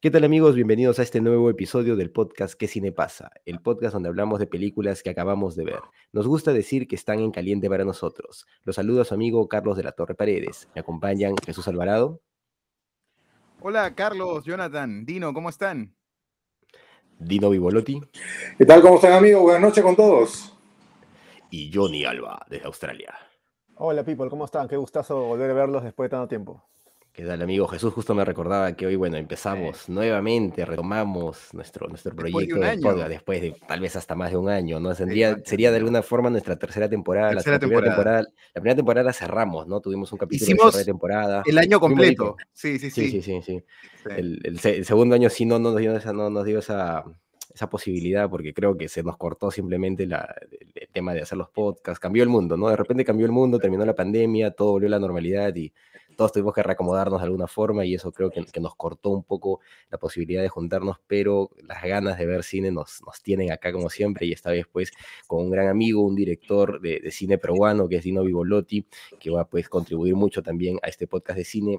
[0.00, 0.54] ¿Qué tal amigos?
[0.54, 3.32] Bienvenidos a este nuevo episodio del podcast ¿Qué cine pasa?
[3.44, 5.80] El podcast donde hablamos de películas que acabamos de ver.
[6.12, 8.46] Nos gusta decir que están en caliente para nosotros.
[8.62, 10.68] Los saludo a su amigo Carlos de la Torre Paredes.
[10.72, 12.20] Me acompañan Jesús Alvarado.
[13.60, 15.96] Hola Carlos, Jonathan, Dino, ¿cómo están?
[17.18, 18.00] Dino Vivolotti.
[18.56, 18.80] ¿Qué tal?
[18.82, 19.42] ¿Cómo están amigos?
[19.42, 20.56] Buenas noches con todos.
[21.50, 23.16] Y Johnny Alba, desde Australia.
[23.74, 24.68] Hola people, ¿cómo están?
[24.68, 26.68] Qué gustazo volver a verlos después de tanto tiempo.
[27.18, 27.66] ¿Qué tal, amigo?
[27.66, 33.08] Jesús justo me recordaba que hoy, bueno, empezamos nuevamente, retomamos nuestro, nuestro proyecto de, podcast
[33.08, 34.94] después de tal vez hasta más de un año, ¿no?
[34.94, 37.32] Sería, sería de alguna forma nuestra tercera temporada.
[37.32, 38.20] la, Primera temporada.
[38.20, 39.80] La primera temporada cerramos, ¿no?
[39.80, 41.42] Tuvimos un capítulo Hicimos de temporada.
[41.44, 42.36] El año completo.
[42.52, 43.10] Sí, sí, sí.
[43.10, 43.64] Sí, sí, sí.
[44.08, 47.02] El, el, segundo año sí no, no nos dio esa, no, nos dio esa,
[47.52, 50.36] esa posibilidad porque creo que se nos cortó simplemente la,
[50.72, 52.68] el, tema de hacer los podcasts, cambió el mundo, ¿no?
[52.68, 55.72] De repente cambió el mundo, terminó la pandemia, todo volvió a la normalidad y
[56.18, 59.22] todos tuvimos que reacomodarnos de alguna forma y eso creo que, que, nos cortó un
[59.22, 63.72] poco la posibilidad de juntarnos, pero las ganas de ver cine nos, nos tienen acá
[63.72, 64.90] como siempre y esta vez pues
[65.28, 68.84] con un gran amigo, un director de, de cine peruano que es Dino Vivolotti,
[69.20, 71.78] que va pues contribuir mucho también a este podcast de cine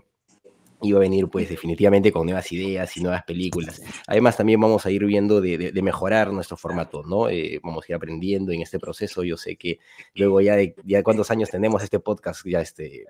[0.84, 3.82] iba a venir pues definitivamente con nuevas ideas y nuevas películas.
[4.08, 7.28] Además también vamos a ir viendo de, de, de mejorar nuestro formato, ¿no?
[7.28, 9.26] Eh, vamos a ir aprendiendo en este proceso.
[9.26, 9.80] Yo sé que
[10.16, 13.08] luego ya de ya cuántos años tenemos este podcast, ya este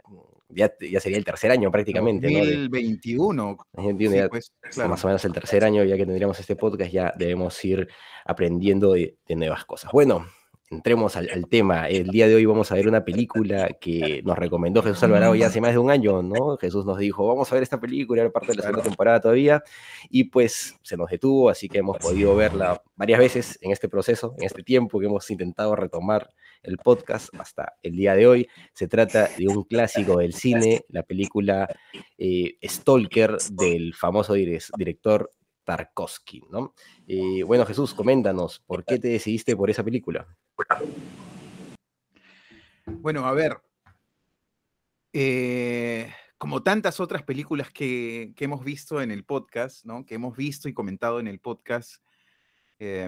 [0.49, 2.27] ya, ya sería el tercer año prácticamente.
[2.27, 3.33] 2021.
[3.33, 3.57] ¿no?
[3.73, 4.89] 2021 sí, pues, claro.
[4.89, 7.87] Más o menos el tercer año ya que tendríamos este podcast, ya debemos ir
[8.25, 9.91] aprendiendo de, de nuevas cosas.
[9.91, 10.25] Bueno,
[10.69, 11.87] entremos al, al, tema.
[11.87, 15.47] El día de hoy vamos a ver una película que nos recomendó Jesús Alvarado ya
[15.47, 16.57] hace más de un año, ¿no?
[16.57, 19.63] Jesús nos dijo, vamos a ver esta película, era parte de la segunda temporada todavía,
[20.09, 24.35] y pues se nos detuvo, así que hemos podido verla varias veces en este proceso,
[24.37, 26.29] en este tiempo que hemos intentado retomar
[26.63, 28.47] el podcast hasta el día de hoy.
[28.73, 31.67] Se trata de un clásico del cine, la película
[32.17, 35.31] eh, Stalker del famoso director
[35.63, 36.73] Tarkovsky, ¿no?
[37.07, 40.27] Eh, bueno, Jesús, coméntanos, ¿por qué te decidiste por esa película?
[42.85, 43.61] Bueno, a ver,
[45.13, 50.05] eh, como tantas otras películas que, que, hemos visto en el podcast, ¿no?
[50.05, 52.03] Que hemos visto y comentado en el podcast,
[52.79, 53.07] eh,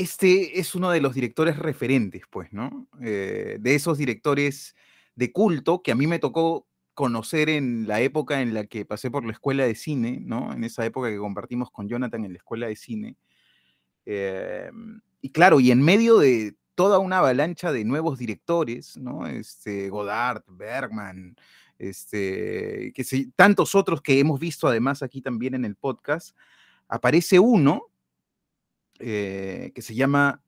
[0.00, 2.88] este es uno de los directores referentes, pues, ¿no?
[3.02, 4.74] Eh, de esos directores
[5.14, 9.10] de culto que a mí me tocó conocer en la época en la que pasé
[9.10, 10.54] por la escuela de cine, ¿no?
[10.54, 13.16] En esa época que compartimos con Jonathan en la escuela de cine.
[14.06, 14.70] Eh,
[15.20, 19.26] y claro, y en medio de toda una avalancha de nuevos directores, ¿no?
[19.26, 21.36] Este, Godard, Bergman,
[21.78, 26.34] este, que se, tantos otros que hemos visto además aquí también en el podcast,
[26.88, 27.89] aparece uno
[29.00, 30.42] eh, que se llama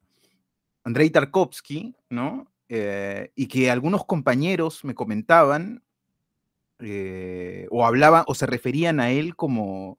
[0.85, 2.53] Andrei Tarkovsky, ¿no?
[2.69, 5.83] Eh, y que algunos compañeros me comentaban
[6.79, 9.99] eh, o hablaban o se referían a él como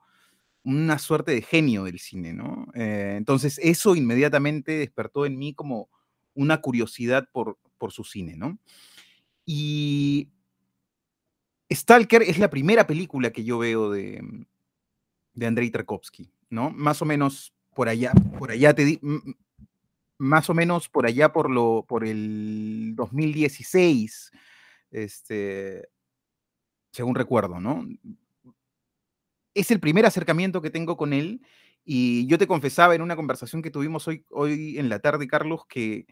[0.64, 2.68] una suerte de genio del cine, ¿no?
[2.74, 5.90] Entonces eso inmediatamente despertó en mí como
[6.36, 8.60] una curiosidad por, por su cine, ¿no?
[9.46, 10.30] Y
[11.72, 14.46] Stalker es la primera película que yo veo de,
[15.34, 16.70] de Andrei Tarkovsky, ¿no?
[16.70, 19.00] Más o menos por allá, por allá te di,
[20.18, 24.32] más o menos por allá por lo, por el 2016,
[24.92, 25.90] este,
[26.92, 27.86] según recuerdo, ¿no?
[29.54, 31.42] Es el primer acercamiento que tengo con él
[31.86, 35.66] y yo te confesaba en una conversación que tuvimos hoy, hoy en la tarde, Carlos,
[35.68, 36.06] que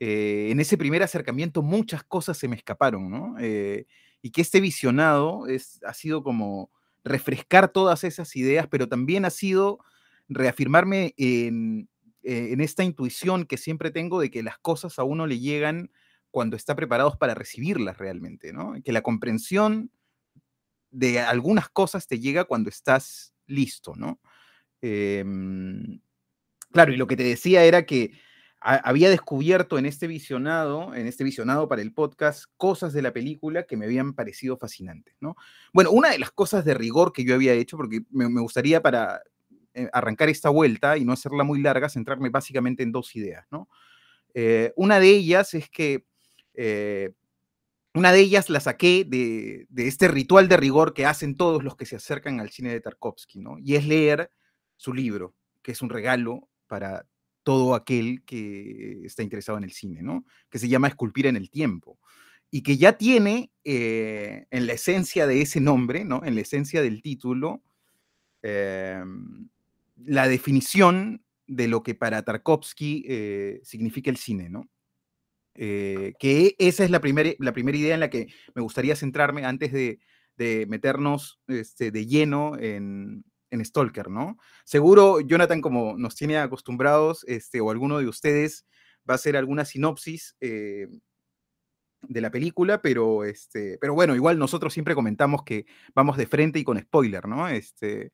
[0.00, 3.36] eh, en ese primer acercamiento muchas cosas se me escaparon, ¿no?
[3.38, 3.86] Eh,
[4.22, 6.70] y que este visionado es, ha sido como
[7.04, 9.80] refrescar todas esas ideas, pero también ha sido
[10.34, 11.88] reafirmarme en,
[12.22, 15.90] eh, en esta intuición que siempre tengo de que las cosas a uno le llegan
[16.30, 18.74] cuando está preparados para recibirlas realmente, ¿no?
[18.84, 19.90] Que la comprensión
[20.90, 24.20] de algunas cosas te llega cuando estás listo, ¿no?
[24.82, 25.24] Eh,
[26.70, 28.12] claro, y lo que te decía era que
[28.64, 33.64] había descubierto en este visionado, en este visionado para el podcast, cosas de la película
[33.64, 35.34] que me habían parecido fascinantes, ¿no?
[35.72, 39.20] Bueno, una de las cosas de rigor que yo había hecho, porque me gustaría para
[39.74, 43.68] eh, arrancar esta vuelta y no hacerla muy larga, centrarme básicamente en dos ideas, ¿no?
[44.34, 46.04] Eh, una de ellas es que
[46.54, 47.12] eh,
[47.94, 51.76] una de ellas la saqué de, de, este ritual de rigor que hacen todos los
[51.76, 53.58] que se acercan al cine de Tarkovsky, ¿no?
[53.58, 54.30] Y es leer
[54.76, 57.06] su libro, que es un regalo para
[57.42, 60.24] todo aquel que está interesado en el cine, ¿no?
[60.50, 61.98] Que se llama Esculpir en el Tiempo.
[62.50, 66.22] Y que ya tiene en la esencia de ese nombre, ¿no?
[66.24, 67.62] En la esencia del título,
[68.42, 69.02] eh,
[70.06, 74.68] la definición de lo que para Tarkovsky eh, significa el cine, ¿no?
[75.54, 79.44] Eh, que esa es la primera, la primera idea en la que me gustaría centrarme
[79.44, 80.00] antes de,
[80.36, 84.38] de meternos este, de lleno en, en, Stalker, ¿no?
[84.64, 88.66] Seguro, Jonathan, como nos tiene acostumbrados, este, o alguno de ustedes
[89.08, 90.86] va a hacer alguna sinopsis eh,
[92.02, 96.58] de la película, pero, este, pero bueno, igual nosotros siempre comentamos que vamos de frente
[96.58, 97.46] y con spoiler, ¿no?
[97.48, 98.12] Este,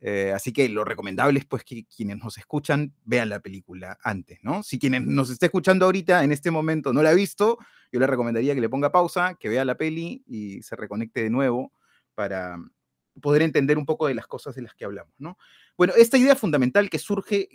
[0.00, 4.38] eh, así que lo recomendable es pues que quienes nos escuchan vean la película antes,
[4.42, 4.62] ¿no?
[4.62, 7.58] Si quienes nos está escuchando ahorita en este momento no la ha visto,
[7.92, 11.30] yo le recomendaría que le ponga pausa, que vea la peli y se reconecte de
[11.30, 11.72] nuevo
[12.14, 12.56] para
[13.20, 15.36] poder entender un poco de las cosas de las que hablamos, ¿no?
[15.76, 17.48] Bueno, esta idea fundamental que surge,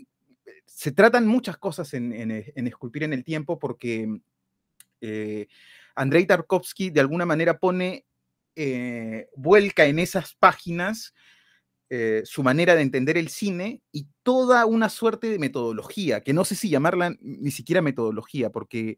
[0.66, 4.20] se tratan muchas cosas en, en Esculpir en el Tiempo porque
[5.02, 5.48] eh,
[5.96, 8.06] Andrei Tarkovsky de alguna manera pone,
[8.56, 11.14] eh, vuelca en esas páginas
[11.90, 16.46] eh, su manera de entender el cine y toda una suerte de metodología, que no
[16.46, 18.98] sé si llamarla ni siquiera metodología, porque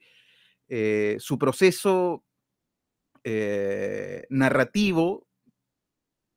[0.70, 2.24] eh, su proceso
[3.24, 5.28] eh, narrativo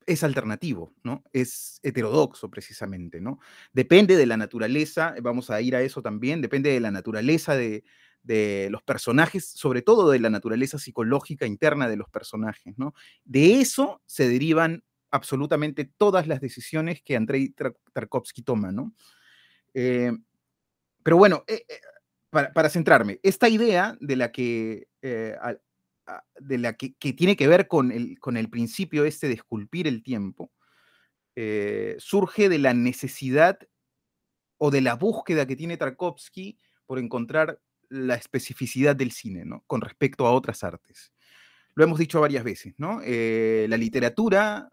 [0.07, 1.23] es alternativo, ¿no?
[1.33, 3.39] Es heterodoxo precisamente, ¿no?
[3.73, 7.85] Depende de la naturaleza, vamos a ir a eso también, depende de la naturaleza de,
[8.23, 12.95] de los personajes, sobre todo de la naturaleza psicológica interna de los personajes, ¿no?
[13.25, 17.55] De eso se derivan absolutamente todas las decisiones que Andrei
[17.93, 18.95] Tarkovsky toma, ¿no?
[19.75, 20.13] Eh,
[21.03, 21.81] pero bueno, eh, eh,
[22.31, 25.37] para, para, centrarme, esta idea de la que, eh,
[26.39, 29.87] de la que, que, tiene que ver con el, con el principio este de esculpir
[29.87, 30.53] el tiempo,
[31.37, 33.59] eh, surge de la necesidad
[34.59, 39.65] o de la búsqueda que tiene Tarkovsky por encontrar la especificidad del cine, ¿no?
[39.67, 41.13] Con respecto a otras artes.
[41.75, 43.01] Lo hemos dicho varias veces, ¿no?
[43.01, 44.71] La literatura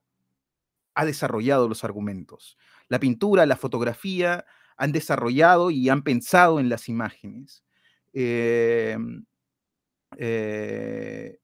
[0.98, 2.58] ha desarrollado los argumentos.
[2.90, 4.46] La pintura, la fotografía
[4.78, 7.64] han desarrollado y han pensado en las imágenes.
[8.14, 8.98] Eh,
[10.18, 11.38] eh,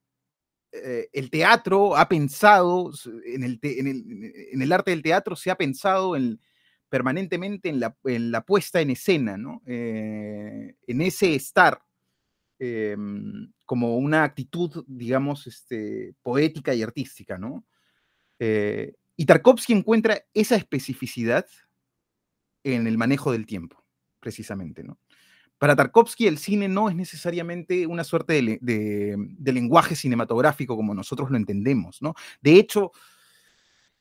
[0.72, 2.92] eh, el teatro ha pensado,
[3.26, 6.40] en el, arte del teatro se ha pensado en,
[6.90, 9.62] permanentemente en la, en la, puesta en escena, ¿no?
[9.68, 11.80] Eh, en ese estar
[12.58, 17.66] em, como una actitud, digamos, este, poética y artística, ¿no?
[19.16, 21.46] Y Tarkovsky encuentra esa especificidad
[22.64, 23.84] en el manejo del tiempo,
[24.20, 24.98] precisamente, ¿no?
[25.58, 31.38] Para Tarkovsky el cine no es necesariamente una suerte de, lenguaje cinematográfico como nosotros lo
[31.38, 32.16] entendemos, ¿no?
[32.42, 32.92] De hecho,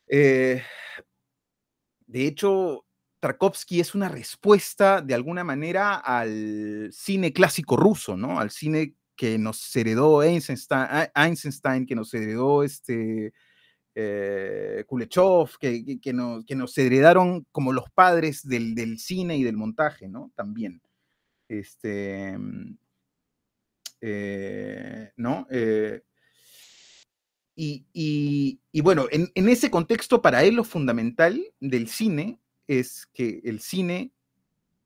[0.08, 0.62] eh,
[2.06, 2.84] de hecho,
[3.20, 8.40] Tarkovsky es una respuesta de alguna manera al cine clásico ruso, ¿no?
[8.40, 13.32] Al cine que nos heredó Eisenstein, Eisenstein que nos heredó este,
[13.94, 20.08] eh, Kuleshov, que, nos, que, nos, heredaron como los padres del, cine y del montaje,
[20.08, 20.32] ¿no?
[20.34, 20.80] También.
[21.48, 22.36] Este,
[24.00, 25.46] eh, ¿no?
[25.50, 26.02] Eh,
[27.54, 33.60] y, bueno, en, en, ese contexto, para él lo fundamental del cine es que el
[33.60, 34.12] cine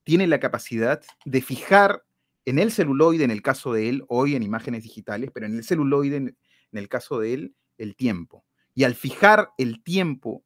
[0.04, 2.04] tiene la capacidad de fijar
[2.44, 5.64] en el celuloide, en el caso de él, hoy en imágenes digitales, pero en el
[5.64, 6.36] celuloide, en,
[6.72, 8.45] en el caso de él, el tiempo.
[8.76, 10.44] Y al fijar el tiempo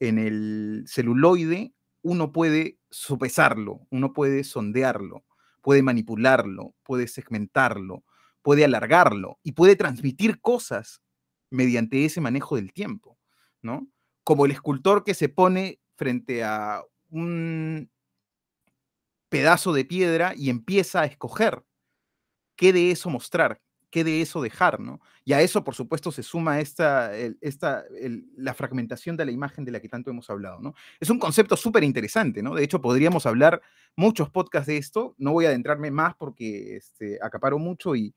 [0.00, 5.24] en el celuloide, uno puede sopesarlo, uno puede sondearlo,
[5.62, 8.02] puede manipularlo, puede segmentarlo,
[8.42, 11.02] puede alargarlo y puede transmitir cosas
[11.50, 13.16] mediante ese manejo del tiempo,
[13.62, 13.86] ¿no?
[14.24, 17.88] Como el escultor que se pone frente a un
[19.28, 21.62] pedazo de piedra y empieza a escoger
[22.56, 25.00] qué de eso mostrar, qué de eso dejar, ¿no?
[25.24, 29.32] Y a eso, por supuesto, se suma esta, el, esta, el, la fragmentación de la
[29.32, 30.74] imagen de la que tanto hemos hablado, ¿no?
[31.00, 32.54] Es un concepto súper interesante, ¿no?
[32.54, 33.62] De hecho, podríamos hablar
[33.96, 38.14] muchos podcasts de esto, no voy a adentrarme más porque este, acaparo mucho y,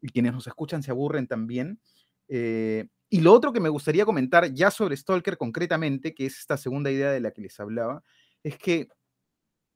[0.00, 1.80] y, quienes nos escuchan se aburren también.
[2.28, 6.56] Eh, y lo otro que me gustaría comentar ya sobre Stalker concretamente, que es esta
[6.56, 8.02] segunda idea de la que les hablaba,
[8.42, 8.88] es que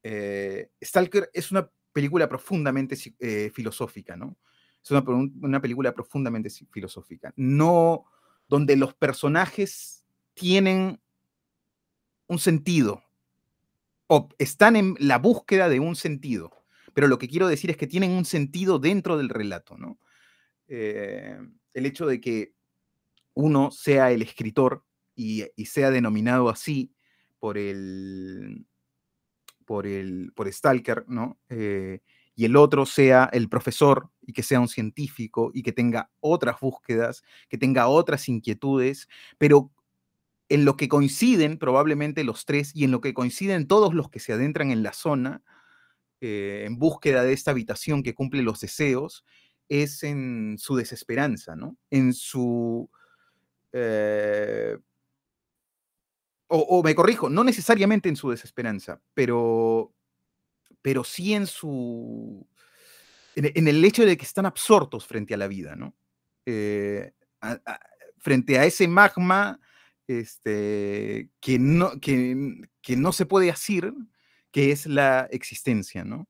[0.02, 4.36] eh, Stalker es una película profundamente eh, filosófica, ¿no?
[4.82, 5.04] Es una,
[5.42, 8.06] una, película profundamente filosófica, no
[8.48, 11.00] donde los personajes tienen
[12.26, 13.02] un sentido
[14.08, 16.50] o están en la búsqueda de un sentido,
[16.94, 19.98] pero lo que quiero decir es que tienen un sentido dentro del relato, ¿no?
[20.74, 21.38] eh,
[21.74, 22.54] el hecho de que
[23.34, 24.84] uno sea el escritor
[25.14, 26.94] y, sea denominado así
[27.38, 28.66] por el,
[29.66, 31.38] por el, por Stalker, ¿no?
[31.50, 32.00] Eh,
[32.34, 36.60] y el otro sea el profesor y que sea un científico y que tenga otras
[36.60, 39.08] búsquedas, que tenga otras inquietudes,
[39.38, 39.70] pero
[40.48, 44.20] en lo que coinciden probablemente los tres y en lo que coinciden todos los que
[44.20, 45.42] se adentran en la zona
[46.24, 49.24] eh, en búsqueda de esta habitación que cumple los deseos,
[49.68, 51.76] es en su desesperanza, ¿no?
[51.90, 52.88] En su...
[53.72, 54.78] Eh,
[56.46, 59.92] o, me corrijo, no necesariamente en su desesperanza, pero,
[60.82, 62.46] pero sí en su...
[63.34, 65.94] En, el hecho de que están absortos frente a la vida, ¿no?
[66.44, 67.12] Eh,
[68.18, 69.58] frente a ese magma
[70.06, 73.94] este, que, no, que, que no se puede asir,
[74.50, 76.28] que es la existencia, ¿no?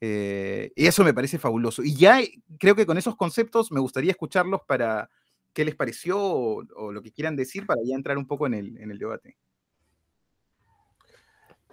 [0.00, 1.82] Eh, eso me parece fabuloso.
[1.82, 2.20] Y ya
[2.58, 5.10] creo que con esos conceptos me gustaría escucharlos para
[5.52, 8.78] qué les pareció o, lo que quieran decir para ya entrar un poco en el,
[8.78, 9.36] en el debate.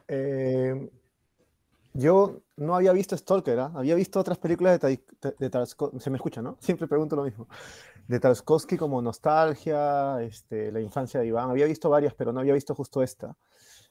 [0.09, 0.89] Eh,
[1.97, 3.71] yo no había visto Stalker, ¿ah?
[3.73, 6.55] había visto otras películas de, Tarkovsky, se me escucha, ¿no?
[6.61, 7.47] Siempre pregunto lo mismo.
[8.07, 12.53] De Tarkovsky como Nostalgia, este, La infancia de Iván, había visto varias, pero no había
[12.53, 13.35] visto justo esta.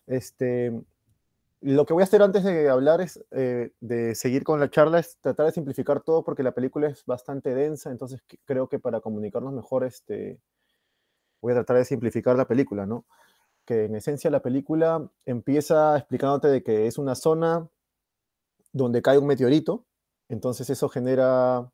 [0.07, 0.73] Este,
[1.63, 5.01] lo que voy a hacer antes de hablar es eh, de seguir con la charla
[5.01, 9.01] es tratar de simplificar todo porque la película es bastante densa, entonces creo que para
[9.01, 10.39] comunicarnos mejor este,
[11.41, 13.05] voy a tratar de simplificar la película, ¿no?
[13.65, 17.69] Que en esencia la película empieza explicándote de que es una zona
[18.77, 19.85] donde cae un meteorito,
[20.29, 21.71] entonces eso genera,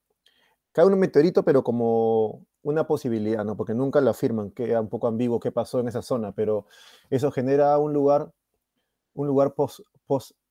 [0.72, 3.56] cae un meteorito pero como una posibilidad, ¿no?
[3.56, 6.66] Porque nunca lo afirman, queda un poco ambiguo qué pasó en esa zona, pero
[7.10, 8.32] eso genera un lugar
[9.14, 9.80] un lugar post,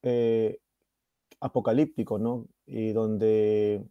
[0.03, 0.59] eh,
[1.39, 2.47] apocalíptico, ¿no?
[2.65, 3.83] Y donde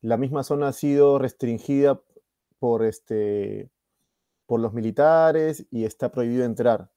[0.00, 2.00] la misma zona ha sido restringida
[2.58, 3.70] por, este,
[4.46, 6.90] por los militares y está prohibido entrar.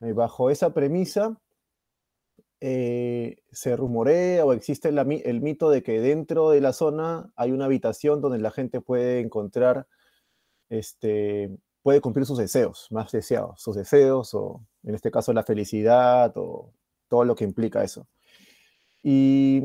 [0.00, 1.40] Eh, bajo esa premisa,
[2.64, 7.64] eh, se rumorea o existe el mito de que dentro de la zona hay una
[7.64, 9.88] habitación donde la gente puede encontrar
[10.70, 11.50] este,
[11.82, 16.72] puede cumplir sus deseos más deseados, sus deseos o en este caso la felicidad o
[17.08, 18.06] todo lo que implica eso.
[19.02, 19.64] Y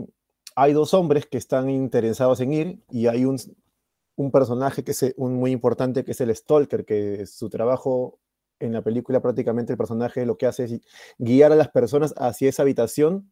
[0.56, 3.38] hay dos hombres que están interesados en ir y hay un,
[4.32, 8.18] personaje que es un muy importante que es el Stalker, que su trabajo
[8.60, 10.82] en la película prácticamente el personaje lo que hace es
[11.18, 13.32] guiar a las personas hacia esa habitación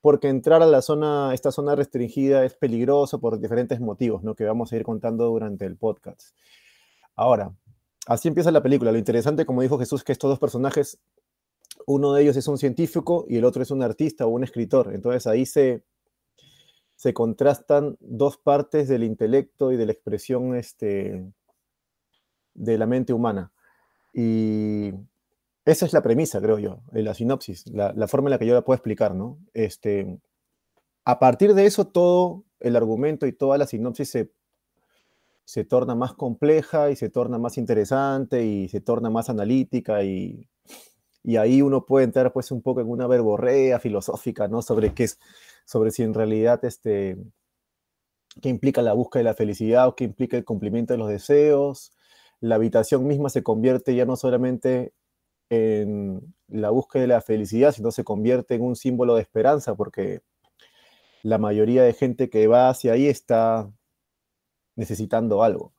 [0.00, 4.34] porque entrar a la zona, esta zona restringida es peligroso por diferentes motivos, ¿no?
[4.34, 6.36] Que vamos a ir contando durante el podcast.
[7.16, 7.52] Ahora,
[8.08, 8.90] Así empieza la película.
[8.90, 10.98] Lo interesante, como dijo Jesús, que estos dos personajes,
[11.86, 14.94] uno de ellos es un científico y el otro es un artista o un escritor.
[14.94, 15.84] Entonces ahí se,
[16.96, 21.30] se contrastan dos partes del intelecto y de la expresión este,
[22.54, 23.52] de la mente humana.
[24.20, 24.94] Y
[25.64, 28.62] esa es la premisa, creo yo, la sinopsis, la, forma en la que yo la
[28.62, 29.38] puedo explicar, ¿no?
[29.54, 30.18] Este,
[31.04, 34.32] a partir de eso, todo el argumento y toda la sinopsis se
[35.48, 40.46] se torna más compleja y se torna más interesante y se torna más analítica y,
[41.38, 44.60] ahí uno puede entrar pues un poco en una verborrea filosófica, ¿no?
[44.60, 45.18] Sobre qué es,
[45.64, 47.16] sobre si en realidad este,
[48.42, 51.92] qué implica la búsqueda de la felicidad o qué implica el cumplimiento de los deseos.
[52.40, 54.92] La habitación misma se convierte ya no solamente
[55.50, 60.20] en la búsqueda de la felicidad, sino se convierte en un símbolo de esperanza, porque
[61.22, 63.70] la mayoría de gente que va hacia ahí está
[64.76, 65.72] necesitando algo.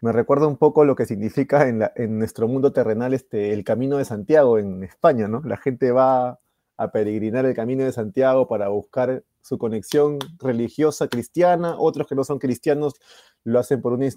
[0.00, 4.06] Me recuerda un poco lo que significa en, nuestro mundo terrenal este, el Camino de
[4.06, 5.42] Santiago en España, ¿no?
[5.44, 6.40] La gente va
[6.78, 12.24] a peregrinar el Camino de Santiago para buscar su conexión religiosa cristiana, otros que no
[12.24, 12.94] son cristianos
[13.44, 14.08] lo hacen por una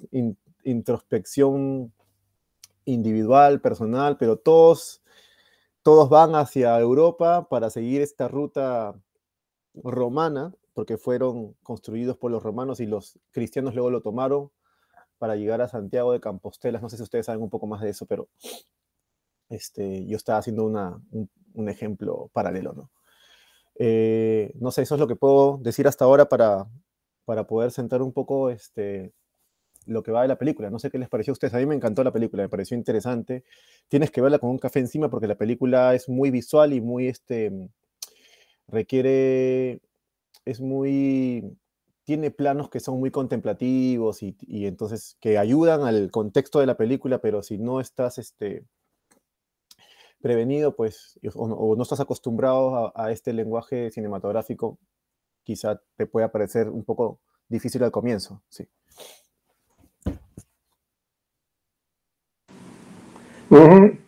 [0.63, 1.93] introspección
[2.85, 5.01] individual, personal, pero todos,
[5.81, 8.93] todos van hacia Europa para seguir esta ruta
[9.73, 14.51] romana porque fueron construidos por los romanos y los cristianos luego lo tomaron
[15.17, 16.79] para llegar a Santiago de Compostela.
[16.79, 18.27] No sé si ustedes saben un poco más de eso, pero
[19.49, 22.89] este, yo estaba haciendo un, ejemplo paralelo, ¿no?
[23.75, 26.67] Eh, no sé, eso es lo que puedo decir hasta ahora para,
[27.25, 29.13] para poder sentar un poco este,
[29.85, 30.69] lo que va de la película.
[30.69, 31.53] No sé qué les pareció a ustedes.
[31.53, 33.43] A mí me encantó la película, me pareció interesante.
[33.87, 37.07] Tienes que verla con un café encima porque la película es muy visual y muy,
[37.07, 37.51] este,
[38.67, 39.81] requiere
[40.45, 41.57] es muy,
[42.03, 47.19] tiene planos que son muy contemplativos y, entonces que ayudan al contexto de la película,
[47.19, 48.65] pero si no estás este,
[50.21, 54.79] prevenido, pues, o no, estás acostumbrado a, este lenguaje cinematográfico,
[55.43, 57.19] quizá te pueda parecer un poco
[57.49, 58.41] difícil al comienzo.
[58.49, 58.67] Sí.
[63.49, 63.99] Uh -huh.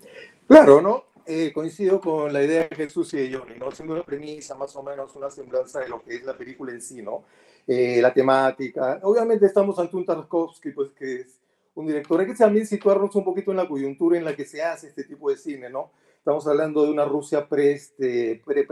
[0.47, 1.03] Claro, ¿no?
[1.27, 3.71] Eh, coincido con la idea de Jesús y de Johnny, ¿no?
[3.71, 6.81] Siendo una premisa, más o menos una semblanza de lo que es la película en
[6.81, 7.23] sí, ¿no?
[7.67, 8.99] Eh, la temática.
[9.03, 11.39] Obviamente estamos ante un Tarkovsky, pues que es
[11.73, 12.19] un director.
[12.19, 15.03] Hay que también situarnos un poquito en la coyuntura en la que se hace este
[15.03, 15.91] tipo de cine, ¿no?
[16.17, 18.67] Estamos hablando de una Rusia pre, este, pre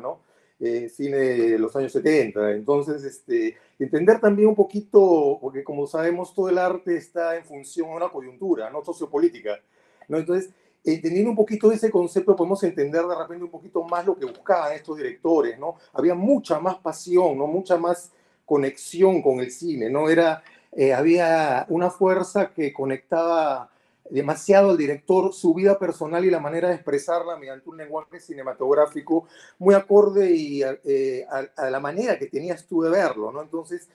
[0.00, 0.20] ¿no?
[0.58, 2.52] Eh, cine de los años 70.
[2.52, 7.90] Entonces, este, entender también un poquito, porque como sabemos, todo el arte está en función
[7.90, 8.82] a una coyuntura, ¿no?
[8.82, 9.60] Sociopolítica,
[10.08, 10.16] ¿no?
[10.16, 10.50] Entonces,
[10.82, 14.24] entendiendo un poquito de ese concepto, podemos entender de repente un poquito más lo que
[14.24, 15.76] buscaban estos directores, ¿no?
[15.92, 17.46] Había mucha más pasión, ¿no?
[17.46, 18.12] Mucha más
[18.46, 20.08] conexión con el cine, ¿no?
[20.08, 23.70] Era, eh, había una fuerza que conectaba
[24.10, 29.26] demasiado al director su vida personal y la manera de expresarla mediante un lenguaje cinematográfico
[29.58, 33.42] muy acorde y, eh, a, la manera que tenías tú de verlo, ¿no?
[33.42, 33.88] Entonces,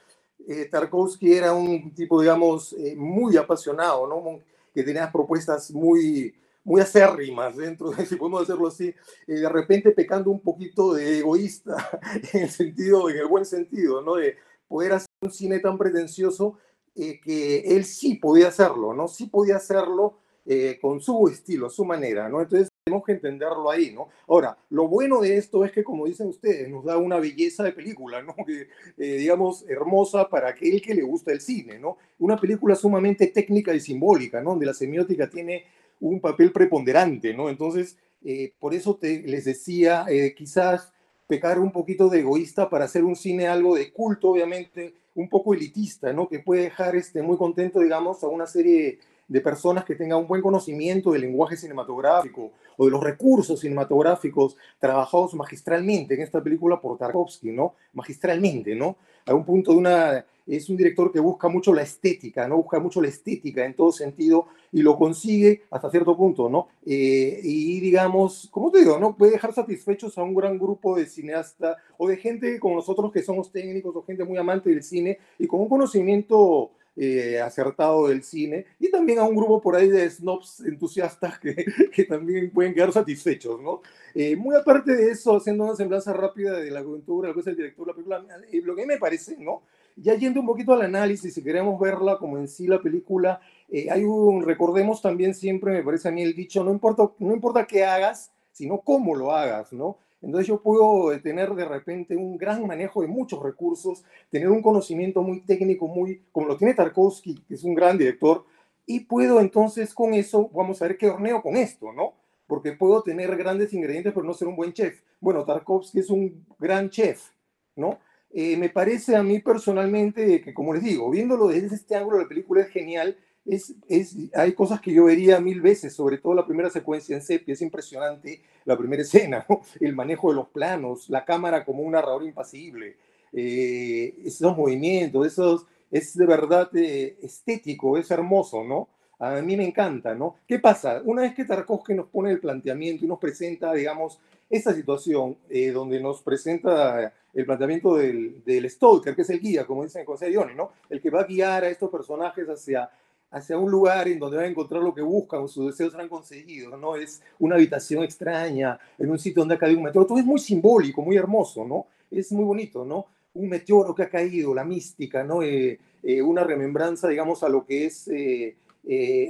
[0.48, 4.40] eh, Tarkovsky era un tipo, digamos, muy apasionado, ¿no?
[4.74, 8.94] Que tenía propuestas muy, muy acérrimas dentro de, si podemos hacerlo así,
[9.28, 11.90] eh, de repente pecando un poquito de egoísta,
[12.34, 14.16] en el sentido, en el buen sentido, ¿no?
[14.16, 14.38] De
[14.68, 16.58] poder hacer un cine tan pretencioso
[16.96, 19.08] eh, que él sí podía hacerlo, ¿no?
[19.08, 22.42] Sí podía hacerlo eh, con su estilo, su manera, ¿no?
[22.42, 24.10] Entonces tenemos que entenderlo ahí, ¿no?
[24.28, 27.74] Ahora, lo bueno de esto es que, como dicen ustedes, nos da una belleza de
[27.74, 28.36] película, ¿no?
[28.46, 28.68] Que,
[28.98, 31.98] digamos, hermosa para aquel que le gusta el cine, ¿no?
[32.20, 34.52] Una película sumamente técnica y simbólica, ¿no?
[34.52, 35.66] Donde la semiótica tiene
[36.02, 37.50] un papel preponderante, ¿no?
[37.50, 40.92] Entonces, eh, por eso te, les decía, eh, quizás
[41.28, 45.54] pecar un poquito de egoísta para hacer un cine algo de culto, obviamente, un poco
[45.54, 46.28] elitista, ¿no?
[46.28, 49.00] Que puede dejar este, muy contento, digamos, a una serie
[49.32, 54.58] de personas que tengan un buen conocimiento del lenguaje cinematográfico o de los recursos cinematográficos
[54.78, 57.76] trabajados magistralmente en esta película por Tarkovsky, ¿no?
[57.94, 58.98] Magistralmente, ¿no?
[59.26, 62.58] A un punto de una es un director que busca mucho la estética, ¿no?
[62.58, 66.68] Busca mucho la estética en todo sentido y lo consigue hasta cierto punto, ¿no?
[66.86, 69.16] Eh, y digamos, como te digo, ¿no?
[69.16, 73.24] Puede dejar satisfechos a un gran grupo de cineastas o de gente como nosotros que
[73.24, 78.24] somos técnicos o gente muy amante del cine y con un conocimiento eh, acertado del
[78.24, 81.56] cine y también a un grupo por ahí de snobs entusiastas que,
[81.94, 83.82] que también pueden quedar satisfechos, ¿no?
[84.14, 87.48] Eh, muy aparte de eso, haciendo una semblanza rápida de la aventura, lo que es
[87.48, 88.26] el director de la película,
[88.64, 89.62] lo que me parece, ¿no?
[89.96, 93.90] Ya yendo un poquito al análisis, si queremos verla como en sí la película, eh,
[93.90, 97.66] hay un, recordemos también siempre, me parece a mí el dicho, no importa, no importa
[97.66, 99.98] qué hagas, sino cómo lo hagas, ¿no?
[100.22, 105.22] Entonces yo puedo tener de repente un gran manejo de muchos recursos, tener un conocimiento
[105.24, 108.46] muy técnico, muy como lo tiene Tarkovsky, que es un gran director,
[108.86, 112.14] y puedo entonces con eso, vamos a ver qué horneo con esto, ¿no?
[112.46, 115.02] Porque puedo tener grandes ingredientes, pero no ser un buen chef.
[115.20, 117.30] Bueno, Tarkovsky es un gran chef,
[117.76, 118.00] ¿no?
[118.34, 122.28] Eh, me parece a mí personalmente que, como les digo, viéndolo desde este ángulo, la
[122.28, 123.18] película es genial.
[123.46, 127.24] Es, es, hay cosas que yo vería mil veces, sobre todo la primera secuencia en
[127.24, 129.46] sepia, es impresionante la primera escena,
[129.80, 132.98] el manejo de los planos, la cámara como un narrador impasible,
[133.34, 138.90] eh, esos movimientos, esos, es de verdad eh, estético, es hermoso, ¿no?
[139.20, 140.38] A mí me encanta, ¿no?
[140.48, 141.02] ¿Qué pasa?
[141.06, 145.72] Una vez que Tarkovsky nos pone el planteamiento y nos presenta, digamos, esta situación eh,
[145.72, 150.06] donde nos presenta el planteamiento del, del, Stalker, que es el guía, como dicen en
[150.06, 150.72] Consejo ¿no?
[150.90, 152.90] El que va a guiar a estos personajes hacia,
[153.32, 156.78] hacia un lugar en donde van a encontrar lo que buscan, sus deseos serán conseguidos,
[156.80, 156.96] ¿no?
[156.96, 160.06] Es una habitación extraña, en un sitio donde ha caído un meteoro.
[160.06, 161.88] Todo es muy simbólico, muy hermoso, ¿no?
[162.12, 163.06] Es muy bonito, ¿no?
[163.34, 165.42] Un meteoro que ha caído, la mística, ¿no?
[165.42, 168.10] Eh, eh, una remembranza, digamos, a lo que es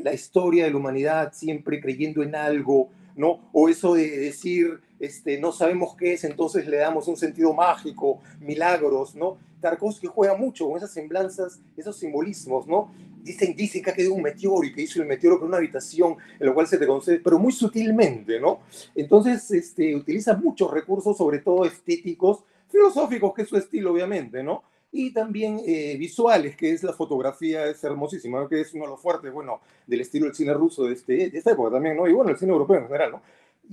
[0.04, 3.50] la historia de la humanidad, siempre creyendo en algo, ¿no?
[3.54, 8.20] O eso de decir, este, no sabemos qué es, entonces le damos un sentido mágico,
[8.40, 9.38] milagros, ¿no?
[9.60, 12.94] Tarkovsky juega mucho con esas semblanzas, esos simbolismos, ¿no?
[13.24, 16.18] Dicen, dicen que ha quedado un meteoro y que hizo el meteoro con una habitación
[16.40, 18.62] en la cual se te concede, pero muy sutilmente, ¿no?
[18.94, 24.64] Entonces, este, utiliza muchos recursos, sobre todo estéticos, filosóficos, que es su estilo, obviamente, ¿no?
[24.92, 29.00] y también eh, visuales, que es la fotografía, es hermosísima, que es uno de los
[29.00, 32.08] fuertes, bueno, del estilo del cine ruso de, este, de esta época también, ¿no?
[32.10, 33.22] Y bueno, el cine europeo en general, ¿no?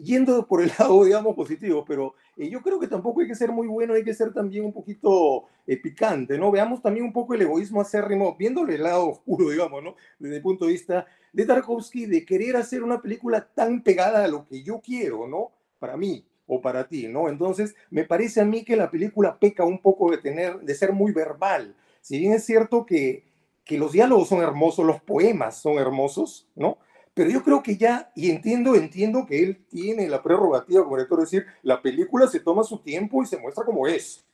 [0.01, 3.51] Yendo por el lado, digamos, positivo, pero eh, yo creo que tampoco hay que ser
[3.51, 6.51] muy bueno, hay que ser también un poquito eh, picante, ¿no?
[6.51, 9.97] Veamos también un poco el egoísmo acérrimo, viéndole el lado oscuro, digamos, ¿no?
[10.19, 14.29] Desde el punto de vista de Tarkovsky, de querer hacer una película tan pegada a
[14.29, 15.53] lo que yo quiero, ¿no?
[15.79, 17.29] Para mí, o para ti, ¿no?
[17.29, 20.93] Entonces, me parece a mí que la película peca un poco de tener, de ser
[20.93, 21.77] muy verbal.
[22.01, 23.25] Si bien es cierto que,
[23.65, 26.79] que los diálogos son hermosos, los poemas son hermosos, ¿no?
[27.18, 31.18] Pero yo creo que ya, y entiendo, entiendo que él tiene la prerrogativa como director
[31.18, 34.24] de decir, la película se toma su tiempo y se muestra como es.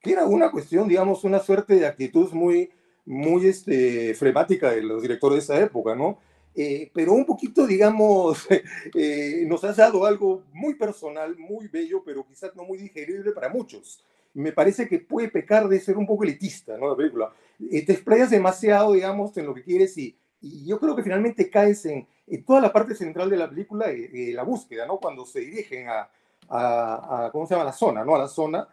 [0.00, 2.70] Que era una cuestión, digamos, una suerte de actitud muy,
[3.06, 6.18] muy este, flemática de los directores de esa época, ¿no?
[6.54, 8.46] eh, pero un poquito, digamos,
[8.94, 13.48] eh, nos has dado algo muy personal, muy bello, pero quizás no muy digerible para
[13.48, 14.02] muchos.
[14.32, 16.88] Me parece que puede pecar de ser un poco elitista, ¿no?
[16.88, 17.32] La película.
[17.70, 21.50] Eh, te explayas demasiado, digamos, en lo que quieres y, y yo creo que finalmente
[21.50, 24.98] caes en, en, toda la parte central de la película, la búsqueda, ¿no?
[24.98, 26.08] Cuando se dirigen a,
[26.48, 27.64] a, a, ¿cómo se llama?
[27.64, 28.14] La zona, ¿no?
[28.14, 28.68] A la zona.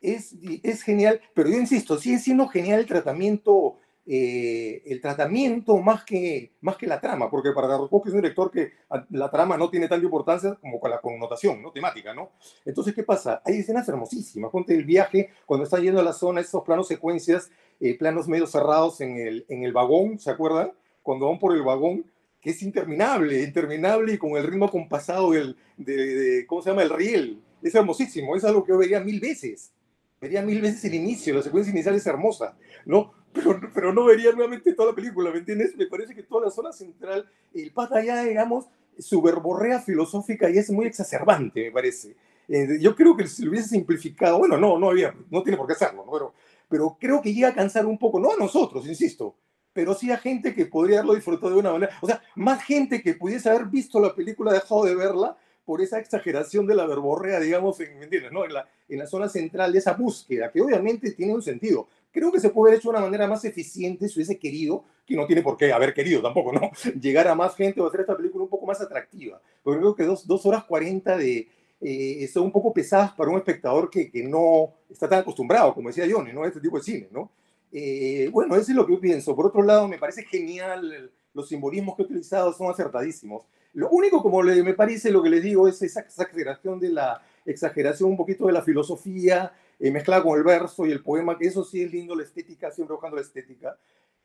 [0.00, 6.04] Es, es genial, pero yo insisto, sigue siendo genial el tratamiento eh, el tratamiento más
[6.04, 8.70] que, más que la trama, porque para Tarkovsky es un director que
[9.10, 11.72] la trama no tiene tanta importancia como con la connotación ¿no?
[11.72, 12.30] temática, ¿no?
[12.64, 13.42] Entonces, ¿qué pasa?
[13.44, 17.50] Hay escenas hermosísimas, ponte el viaje, cuando están yendo a la zona, esos planos secuencias,
[17.80, 20.70] eh, planos medio cerrados en el, en el vagón, ¿se acuerdan?
[21.06, 22.04] Cuando van por el vagón,
[22.40, 26.82] que es interminable, interminable y con el ritmo compasado del, de, de, ¿cómo se llama?
[26.82, 27.40] El riel.
[27.62, 29.72] Es hermosísimo, es algo que yo vería mil veces.
[30.20, 33.12] Vería mil veces el inicio, la secuencia inicial es hermosa, ¿no?
[33.32, 35.76] pero, pero no vería nuevamente toda la película, ¿me entiendes?
[35.76, 38.66] Me parece que toda la zona central, el pata ya, digamos,
[38.98, 42.16] su verborrea filosófica ya es muy exacerbante, me parece.
[42.48, 45.68] Eh, yo creo que si lo hubiese simplificado, bueno, no, no había, no tiene por
[45.68, 46.12] qué hacerlo, ¿no?
[46.12, 46.34] pero,
[46.68, 49.36] pero creo que llega a cansar un poco, no a nosotros, insisto,
[49.76, 53.02] pero sí a gente que podría haberlo disfrutado de una manera, o sea, más gente
[53.02, 55.36] que pudiese haber visto la película, dejado de verla
[55.66, 58.08] por esa exageración de la verborrea, digamos, en, ¿me?
[58.32, 58.46] No?
[58.46, 62.32] En, la, en la zona central de esa búsqueda, que obviamente tiene un sentido, creo
[62.32, 65.26] que se puede haber hecho de una manera más eficiente si hubiese querido, que no
[65.26, 66.70] tiene por qué haber querido tampoco, ¿no?
[66.98, 69.42] Llegar a más gente o hacer esta película un poco más atractiva.
[69.62, 71.48] Porque creo que dos, dos horas cuarenta de,
[71.82, 75.90] eh, son un poco pesadas para un espectador que, que, no está tan acostumbrado, como
[75.90, 76.46] decía Johnny, ¿no?
[76.46, 77.30] Este tipo de cine, ¿no?
[77.72, 79.34] Eh, bueno, eso es lo que yo pienso.
[79.34, 83.44] Por otro lado, me parece genial, los simbolismos que he utilizado son acertadísimos.
[83.72, 87.20] Lo único, como le, me parece, lo que les digo, es esa exageración de la
[87.44, 91.46] exageración un poquito de la filosofía, eh, mezclada con el verso y el poema, que
[91.46, 93.78] eso sí es lindo, la estética, siempre buscando la estética.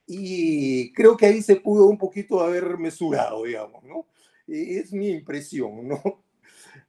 [0.08, 4.08] Y creo que ahí se pudo un poquito haber mesurado, digamos, ¿no?
[4.48, 6.02] es mi impresión, ¿no?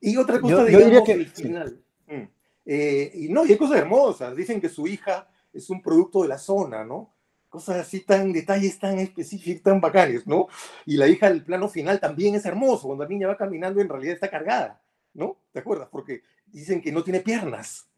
[0.01, 1.83] Y otra cosa, yo, digamos, diría que, al final.
[2.07, 2.29] Mm.
[2.67, 4.37] Eh, y no, y hay cosas hermosas.
[4.37, 7.15] Dicen que su hija es un producto de la zona, ¿no?
[7.49, 10.49] Cosas así tan, detalles tan específicos, tan bacanes, ¿no?
[10.87, 12.87] Y la hija del plano final también es hermoso.
[12.87, 15.39] Cuando la niña va caminando, en realidad está cargada, ¿no?
[15.53, 15.89] ¿Te acuerdas?
[15.91, 17.89] Porque dicen que no tiene piernas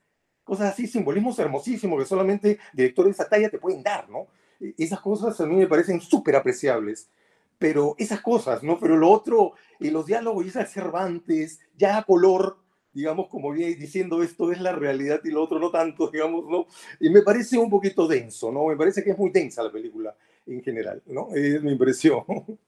[0.45, 4.29] cosas así, simbolismos hermosísimos que solamente directores de esa talla te pueden dar, ¿no?
[4.61, 7.09] E, esas cosas a mí me parecen súper apreciables,
[7.59, 8.79] pero esas cosas, ¿no?
[8.79, 12.59] Pero lo otro, y los diálogos y esas Cervantes, ya a color,
[12.95, 16.67] digamos, como bien diciendo esto es la realidad y lo otro no tanto, digamos, ¿no?
[17.01, 18.67] Y me parece un poquito denso, ¿no?
[18.67, 21.29] Me parece que es muy densa la película en general, ¿no?
[21.35, 22.25] Es mi impresión.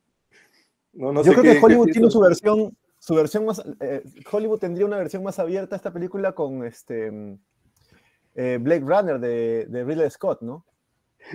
[0.99, 4.59] No, no Yo creo qué, que Hollywood tiene su versión, su versión más, eh, Hollywood
[4.59, 7.37] tendría una versión más abierta a esta película con este
[8.35, 10.65] eh, Blade Runner de, de Ridley Scott, ¿no?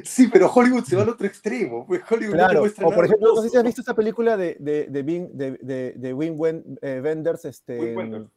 [0.03, 1.85] Sí, pero Hollywood se va al otro extremo.
[1.85, 2.65] Pues Hollywood claro.
[2.65, 5.29] No o por ejemplo, no sé si has visto esta película de, de, de, Wim,
[5.33, 6.33] de, de, de Wim
[6.81, 7.45] eh, Wenders.
[7.45, 8.29] Este, Wim Wenders.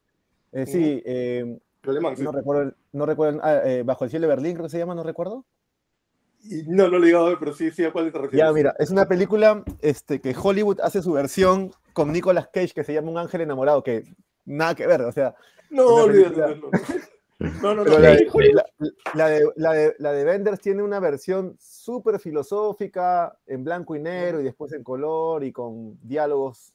[0.55, 2.23] Eh, sí, eh, alemán, sí.
[2.23, 4.95] no recuerdo, no recuerdo ah, eh, Bajo el cielo de Berlín, creo que se llama,
[4.95, 5.45] no recuerdo.
[6.45, 8.47] Y no, no lo he llegado a ver, pero sí, sí, ¿a cuál te refieres?
[8.47, 12.85] Ya, mira, es una película este, que Hollywood hace su versión con Nicolas Cage, que
[12.85, 14.05] se llama Un ángel enamorado, que
[14.45, 15.35] nada que ver, o sea...
[15.71, 16.71] No, olvídate, no.
[17.63, 17.99] No, no, no.
[17.99, 18.17] La,
[19.15, 24.01] la, de, la, de, la de Benders tiene una versión súper filosófica, en blanco y
[24.01, 26.73] negro, y después en color, y con diálogos.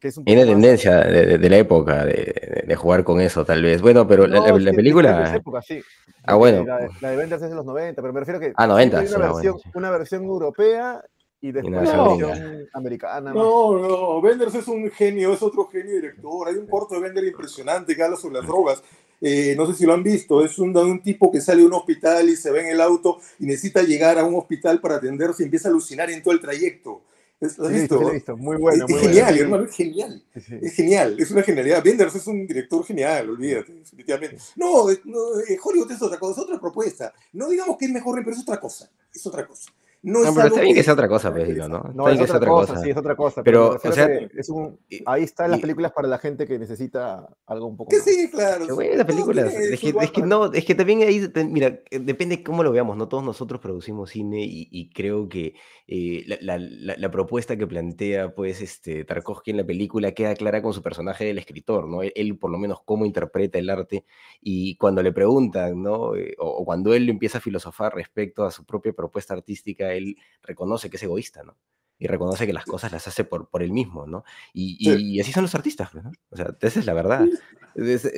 [0.00, 3.62] Que es un tiene tendencia de, de, la época de, de, jugar con eso, tal
[3.62, 3.82] vez.
[3.82, 5.36] Bueno, pero no, la, la, película.
[5.36, 5.82] Época, sí.
[6.24, 6.64] Ah, bueno.
[6.64, 8.52] La, de Benders es de los 90, pero me refiero a que.
[8.56, 8.98] Ah, 90.
[8.98, 9.70] Hay una, versión, bueno.
[9.74, 11.04] una versión europea
[11.42, 13.32] y después no, versión americana.
[13.32, 16.48] No, no, Benders es un genio, es otro genio director.
[16.48, 18.82] Hay un corto de Bender impresionante que habla sobre las drogas.
[19.20, 21.74] Eh, no sé si lo han visto, es un, un, tipo que sale de un
[21.74, 25.42] hospital y se ve en el auto y necesita llegar a un hospital para atenderse
[25.42, 27.02] y empieza a alucinar en todo el trayecto.
[27.40, 27.98] ¿Lo has visto?
[27.98, 28.36] Sí, visto?
[28.36, 28.84] Muy bueno.
[28.84, 29.42] Es, muy genial, bueno.
[29.42, 30.22] hermano, es genial.
[30.34, 30.58] Sí.
[30.60, 31.82] Es genial, es una genialidad.
[31.82, 34.36] Benders es un director genial, olvídate, definitivamente.
[34.56, 37.14] No, no eh, Hollywood es otra cosa, es otra propuesta.
[37.32, 39.70] No digamos que es mejor, pero es otra cosa, es otra cosa.
[40.02, 41.82] No, no pero está bien que sea otra cosa, pues, digo, ¿no?
[41.94, 43.42] No, es, es otra cosa, cosa, sí, es otra cosa.
[43.42, 47.28] Pero, pero o sea, es un, ahí están las películas para la gente que necesita
[47.46, 48.04] algo un poco que más.
[48.06, 48.66] Sí, claro.
[48.66, 49.52] Qué buenas películas.
[49.52, 53.08] Es que, es que, no, es que también ahí, mira, depende cómo lo veamos, ¿no?
[53.08, 55.54] Todos nosotros producimos cine y, y creo que
[55.86, 60.62] eh, la, la, la, propuesta que plantea, pues, este, Tarkovsky en la película queda clara
[60.62, 62.02] con su personaje del escritor, ¿no?
[62.02, 64.04] Él, él por lo menos, cómo interpreta el arte
[64.40, 66.16] y cuando le preguntan, ¿no?
[66.16, 70.16] Eh, o, o cuando él empieza a filosofar respecto a su propia propuesta artística, él
[70.42, 71.56] reconoce que es egoísta, ¿no?
[71.98, 74.24] Y reconoce que las cosas las hace por, por él mismo, ¿no?
[74.54, 75.04] Y, y, sí.
[75.12, 76.10] y así son los artistas, ¿no?
[76.30, 77.26] O sea, esa es la verdad.
[77.74, 78.10] Es,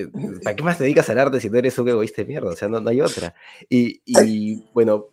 [0.44, 2.50] ¿Para qué más te dedicas al arte si no eres un egoísta de mierda?
[2.50, 3.34] O sea, no, no hay otra.
[3.68, 5.08] Y, y bueno,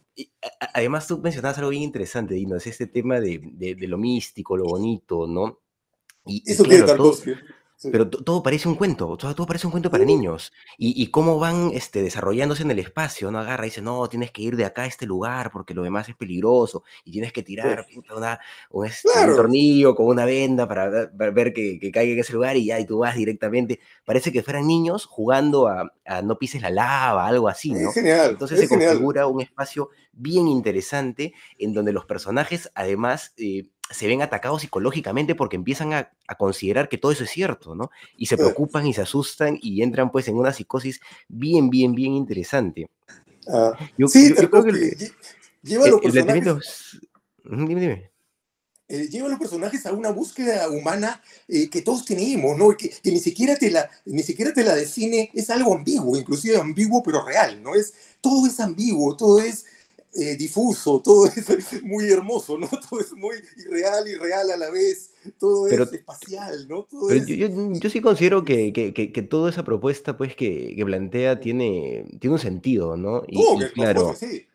[0.74, 4.58] además tú mencionabas algo bien interesante, Dino, es este tema de, de, de lo místico,
[4.58, 5.60] lo bonito, ¿no?
[6.26, 7.18] Y, Eso y claro, todo.
[7.82, 7.90] Sí.
[7.94, 10.52] pero to- todo parece un cuento, todo, todo parece un cuento para niños.
[10.78, 13.40] Y, y cómo van este, desarrollándose en el espacio, ¿no?
[13.40, 16.10] Agarra y dice, no, tienes que ir de acá a este lugar porque lo demás
[16.10, 18.40] es peligroso y tienes que tirar puta, una-
[18.72, 19.36] un, este, un Claro.
[19.38, 22.66] tornillo con una venda para ver, para ver que, que caiga en ese lugar y
[22.66, 23.80] ya, y tú vas directamente.
[24.04, 27.88] Parece que fueran niños jugando a, a no pises la lava, algo así, ¿no?
[27.90, 28.32] Es genial.
[28.32, 28.90] Entonces es se genial.
[28.92, 35.36] configura un espacio bien interesante en donde los personajes además eh, se ven atacados psicológicamente
[35.36, 37.90] porque empiezan a, a considerar que todo eso es cierto, ¿no?
[38.18, 38.40] Y se Sí.
[38.42, 42.90] preocupan y se asustan y entran pues en una psicosis bien, bien, bien interesante.
[43.48, 45.12] Ah, Yo, sí, yo- yo creo que el,
[45.64, 47.00] lleva el- los personajes
[47.44, 48.12] Dime, dime.
[48.88, 52.70] eh, lleva a los personajes a una búsqueda humana eh, que todos tenemos, ¿no?
[52.78, 57.02] Que ni siquiera te la, ni siquiera te la define, es algo ambiguo, inclusive ambiguo
[57.04, 57.74] pero real, ¿no?
[57.76, 59.66] Es, todo es ambiguo, todo es
[60.16, 61.34] eh, difuso, todo es
[61.84, 62.68] muy hermoso, ¿no?
[62.90, 66.84] Todo es muy irreal y real a la vez, todo Pero- es espacial, ¿no?
[66.84, 67.28] Todo Pero es...
[67.28, 70.86] yo, yo- yo sí considero que, que- que- que toda esa propuesta pues que, que
[70.86, 73.24] plantea tiene, tiene un sentido, ¿no?
[73.28, 74.46] Y, y claro, sí.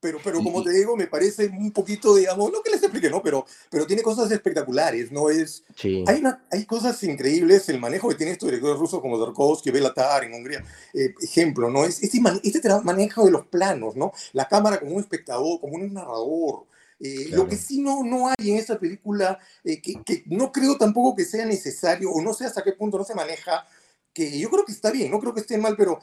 [0.00, 3.22] Pero, pero como te digo, me parece un poquito, digamos, no que les explique, ¿no?
[3.22, 5.28] Pero, pero tiene cosas espectaculares, ¿no?
[5.28, 6.02] Es, sí.
[6.06, 10.24] hay, una- hay cosas increíbles, el manejo que tienen estos directores rusos como Tarkovsky, Belatar
[10.24, 11.84] en Hungría, eh, ejemplo, ¿no?
[11.84, 14.12] Es este, este manejo de los planos, ¿no?
[14.32, 16.64] La cámara como un espectador, como un narrador.
[16.98, 17.62] Eh, Lo que Claro.
[17.66, 21.44] sí no, no hay en esta película, eh, que, que no creo tampoco que sea
[21.46, 23.66] necesario, o no sé hasta qué punto no se maneja,
[24.12, 26.00] que yo creo que está bien, no creo que esté mal, pero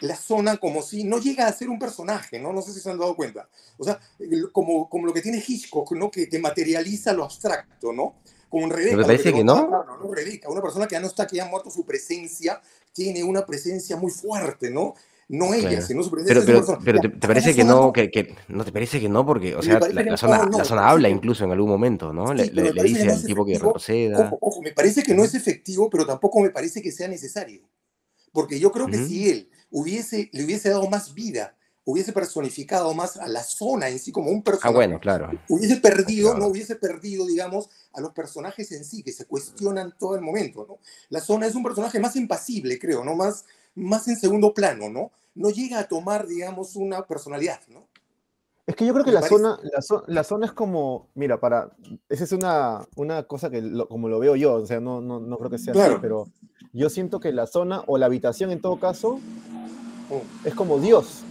[0.00, 2.52] la zona como si no llega a ser un personaje, ¿no?
[2.52, 3.48] No sé si se han dado cuenta.
[3.78, 4.00] O sea,
[4.52, 6.10] como, como lo que tiene Hitchcock, ¿no?
[6.10, 8.16] Que, que materializa lo abstracto, ¿no?
[8.48, 8.96] Como en Rebeca.
[8.96, 9.70] ¿No te lo parece que no?
[9.70, 10.14] Carlos, ¿no?
[10.14, 12.60] Rebeca, una persona que ya no está, que ya ha muerto su presencia,
[12.92, 14.94] tiene una presencia muy fuerte, ¿no?
[15.32, 15.86] No ella, Claro.
[15.86, 16.44] sino su presencia.
[16.44, 19.54] Pero, pero, pero te, parece que no, que, que- no te parece que no, porque,
[19.54, 22.36] o sea, la, zona, no, la zona habla incluso en algún momento, ¿no?
[22.36, 24.26] Sí, le- dice no al tipo que retroceda.
[24.26, 27.62] Ojo, ojo, me parece que no es efectivo, pero tampoco me parece que sea necesario.
[28.32, 29.06] Porque yo creo que Ujú.
[29.06, 34.00] si él hubiese, le hubiese dado más vida, hubiese personificado más a la zona en
[34.00, 35.30] sí como un Ah, personaje, bueno, claro.
[35.48, 36.44] hubiese perdido, Claro.
[36.44, 40.66] no hubiese perdido, digamos, a los personajes en sí, que se cuestionan todo el momento,
[40.68, 40.78] ¿no?
[41.08, 43.14] La zona es un personaje más impasible, creo, ¿no?
[43.14, 43.44] Más,
[43.76, 45.12] más en segundo plano, ¿no?
[45.34, 47.88] No llega a tomar, digamos, una personalidad, ¿no?
[48.66, 49.36] Es que yo creo que la parece.
[49.36, 51.70] zona, la, zo- la zona es como, mira, para,
[52.08, 55.18] esa es una, una cosa que lo- como lo veo yo, o sea, no, no,
[55.18, 55.98] no creo que sea así, Claro.
[56.00, 56.28] pero
[56.72, 60.46] yo siento que la zona o la habitación en todo caso Mm.
[60.46, 61.22] es como Dios,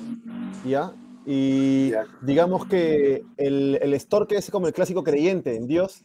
[0.65, 0.93] ¿ya?
[1.25, 2.05] Y Ya.
[2.21, 6.03] digamos que el, el es como el clásico creyente en Dios,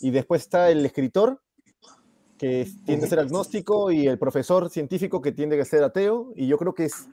[0.00, 1.40] y después está el escritor,
[2.38, 6.46] que tiende a ser agnóstico, y el profesor científico que tiende a ser ateo, y
[6.46, 7.06] yo creo que es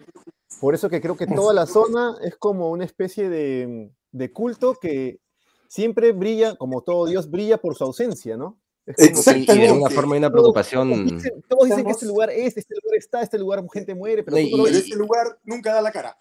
[0.60, 4.75] por eso que creo que toda la zona es como una especie de, de culto
[4.79, 5.19] que
[5.67, 8.57] siempre brilla, como todo Dios brilla por su ausencia, ¿no?
[8.86, 9.95] Que Y, y de Exactamente.
[9.95, 10.89] forma hay una preocupación.
[10.89, 14.23] todos dicen, todos dicen que este lugar es, este lugar está, este lugar gente muere,
[14.23, 14.86] pero No, y- no lo Pero ves.
[14.86, 16.17] ese lugar nunca da la cara.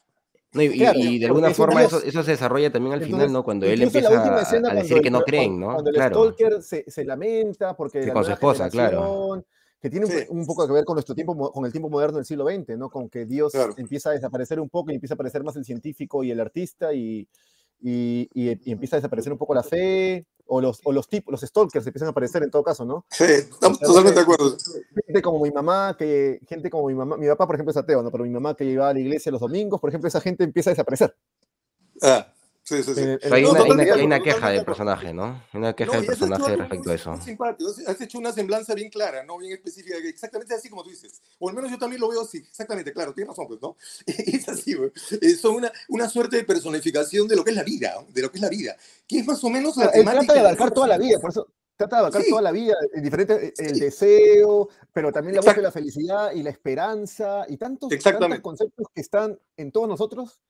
[0.53, 3.13] No, y, Claro, y de alguna un forma eso, eso se desarrolla también al final,
[3.21, 3.45] Entonces, ¿no?
[3.45, 5.73] Cuando él empieza a, a decir que el- no cuando- creen, ¿no?
[5.75, 6.15] Cuando el Claro.
[6.17, 9.45] stalker se, se lamenta porque Sí, la con su esposa, claro.
[9.81, 10.19] que tiene un, Sí.
[10.29, 12.91] un poco que ver con nuestro tiempo, con el tiempo moderno del siglo XX, ¿no?
[12.91, 13.75] Con que Dios Claro.
[13.77, 16.93] empieza a desaparecer un poco y empieza a aparecer más el científico y el artista
[16.93, 17.29] y,
[17.81, 21.31] y, y- y empieza a desaparecer un poco la fe o los, o los tipos,
[21.31, 23.07] los stalkers empiezan a aparecer en todo caso, ¿no?
[23.09, 24.57] Sí, estamos totalmente de acuerdo.
[25.07, 28.03] Gente como mi mamá, que gente como mi mamá, mi papá por ejemplo es ateo,
[28.03, 28.11] ¿no?
[28.11, 30.71] Pero mi mamá que iba a la iglesia los domingos, por ejemplo, esa gente empieza
[30.71, 31.15] a desaparecer.
[32.03, 32.27] Ah,
[32.63, 33.01] sí, sí, sí.
[33.01, 35.43] El- Pero hay, el- No, una, hay, una, hay una queja del personaje, ¿no?
[35.53, 37.13] Una queja No, del personaje respecto a eso.
[37.13, 39.39] has- hecho una semblanza bien clara, ¿no?
[39.39, 41.21] Bien específica, exactamente así como tú dices.
[41.39, 43.77] O al menos yo también lo veo así, exactamente, claro, tienes razón, pues, ¿no?
[44.07, 44.91] Es así, güey.
[45.21, 48.31] Eh, Son una, una suerte de personificación de lo que es la vida, de lo
[48.31, 50.25] que es la vida, que es más o menos la él temática.
[50.25, 52.29] trata de abarcar toda la vida, por eso trata de abarcar Sí.
[52.31, 53.81] toda la vida, el diferente, el Sí.
[53.81, 58.87] deseo, pero también la búsqueda de la felicidad y la esperanza y tantos, tantos conceptos
[58.95, 60.41] que están en todos nosotros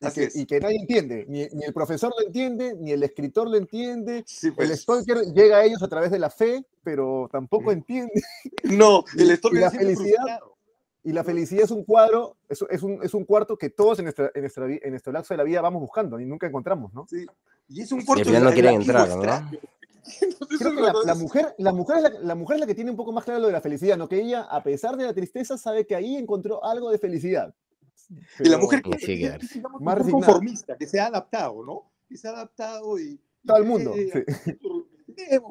[0.00, 3.48] y que, y que nadie entiende, ni, ni el profesor lo entiende, ni el escritor
[3.48, 4.80] lo entiende, Sí, el pues.
[4.82, 8.12] stalker llega a ellos a través de la fe, pero tampoco entiende.
[8.64, 10.56] No, el y stalker la es siempre felicidad- frustrado.
[11.04, 14.06] Y la felicidad es un cuadro, es, es, un, es un cuarto que todos en,
[14.06, 17.06] nuestra, en, nuestra, en nuestro lapso de la vida vamos buscando y nunca encontramos, ¿no?
[17.08, 17.24] Sí.
[17.68, 19.20] Y es un Y cuarto final no quieren entrar, ¿no?
[20.58, 22.90] Creo que la, la mujer, la, mujer es la, la mujer es la que tiene
[22.90, 24.08] un poco más claro lo de la felicidad, ¿no?
[24.08, 27.54] Que ella, a pesar de la tristeza, sabe que ahí encontró algo de felicidad.
[28.40, 30.32] Y la mujer que, que- que, digamos, Más que es resignada.
[30.32, 31.92] conformista, que se ha adaptado, ¿no?
[32.08, 33.20] Que se ha adaptado y...
[33.44, 34.10] Todo el mundo, eh,
[34.44, 34.52] sí.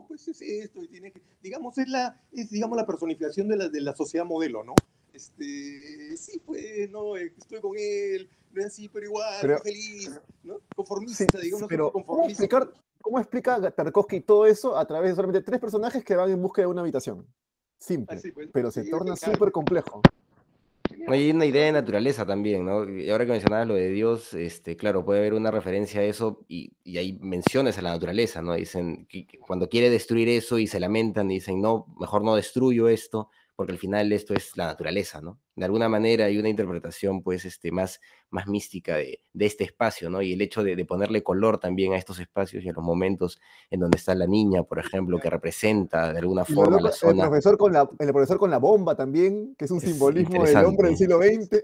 [0.08, 3.70] pues es esto, y tiene que, digamos, es la, es, digamos, la personificación de la,
[3.70, 4.74] de la sociedad modelo, ¿no?
[5.14, 10.12] este, sí, pues, no, eh, estoy con él, no es así, pero igual, Pero- feliz,
[10.44, 10.60] ¿no?
[10.76, 12.44] Conformista, Sí, digamos, pero ¿cómo conformista.
[12.44, 16.42] explicar, ¿cómo explica Tarkovsky todo eso a través de solamente tres personajes que van en
[16.42, 17.26] busca de una habitación?
[17.78, 18.50] Simple, Así, pues.
[18.52, 20.02] pero se Sí, torna súper complejo.
[21.08, 22.90] Hay una idea de naturaleza también, ¿no?
[22.90, 26.46] Y ahora que mencionabas lo de Dios, este, claro, puede haber una referencia a eso
[26.48, 28.54] y, y hay menciones a la naturaleza, ¿no?
[28.54, 33.30] Dicen que cuando quiere destruir eso y se lamentan, dicen, no, mejor no destruyo esto,
[33.56, 35.40] porque al final esto es la naturaleza, ¿no?
[35.56, 40.10] De alguna manera hay una interpretación, pues, este, más, más mística de, de este espacio,
[40.10, 40.22] ¿no?
[40.22, 43.40] Y el hecho de, de ponerle color también a estos espacios y a los momentos
[43.70, 47.24] en donde está la niña, por ejemplo, que representa de alguna forma la el, zona.
[47.28, 50.58] profesor con la, el profesor con la bomba también, que es un Es simbolismo del
[50.66, 51.64] hombre del siglo XX.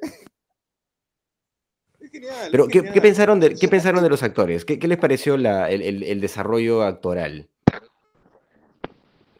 [1.99, 2.93] Es genial, Pero, ¿qué, genial.
[2.93, 4.65] qué pensaron de, qué pensaron de los actores?
[4.65, 7.49] ¿Qué, qué les pareció la- el, el- el desarrollo actoral?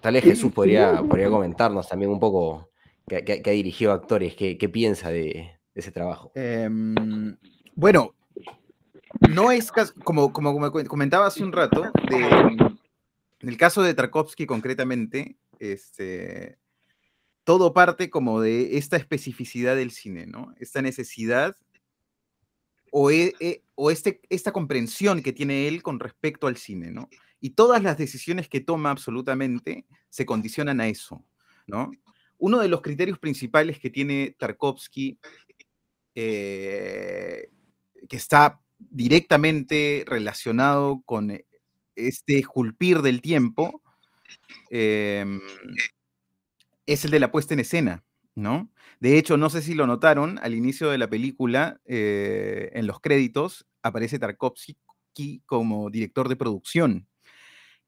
[0.01, 2.71] Tal vez Jesús podría, podría comentarnos también un poco,
[3.07, 6.31] que, ha dirigido actores, qué, piensa de, ese trabajo.
[6.35, 7.37] Em,
[7.75, 8.15] bueno,
[9.29, 9.71] no es
[10.03, 16.57] como, como, comentaba hace un rato, en el caso de Tarkovsky concretamente, este,
[17.43, 20.53] todo parte como de esta especificidad del cine, ¿no?
[20.59, 21.55] Esta necesidad
[22.91, 27.09] o, e- e- o este, esta comprensión que tiene él con respecto al cine, ¿no?
[27.41, 31.25] Y todas las decisiones que toma absolutamente se condicionan a eso,
[31.67, 31.91] ¿no?
[32.37, 35.19] Uno de los criterios principales que tiene Tarkovsky
[36.15, 37.49] eh,
[38.09, 41.31] que está directamente relacionado con
[41.95, 43.81] este esculpir del tiempo,
[44.69, 45.39] em,
[46.85, 48.03] es el de la puesta en escena,
[48.35, 48.69] ¿no?
[48.99, 52.99] De hecho, no sé si lo notaron, al inicio de la película, eh, en los
[52.99, 54.75] créditos, aparece Tarkovsky
[55.45, 57.07] como director de producción,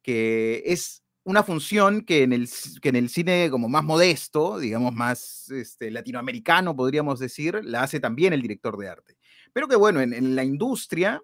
[0.04, 2.50] que es una función que en el,
[2.82, 8.00] que en el cine como más modesto, digamos más este, latinoamericano, podríamos decir, la hace
[8.00, 9.18] también el director de arte.
[9.54, 11.22] Pero que bueno, en, la industria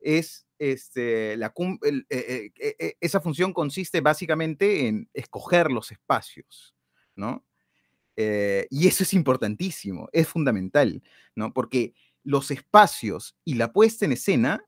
[0.00, 6.74] es este, la, eh, eh, eh, esa función consiste básicamente en escoger los espacios,
[7.14, 7.44] ¿no?
[8.16, 11.02] Y eso es importantísimo, es fundamental,
[11.34, 11.52] ¿no?
[11.52, 14.64] Porque los espacios y la puesta en escena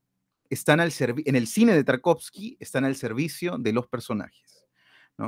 [0.49, 4.65] están al en el cine de Tarkovsky están al servicio de los personajes.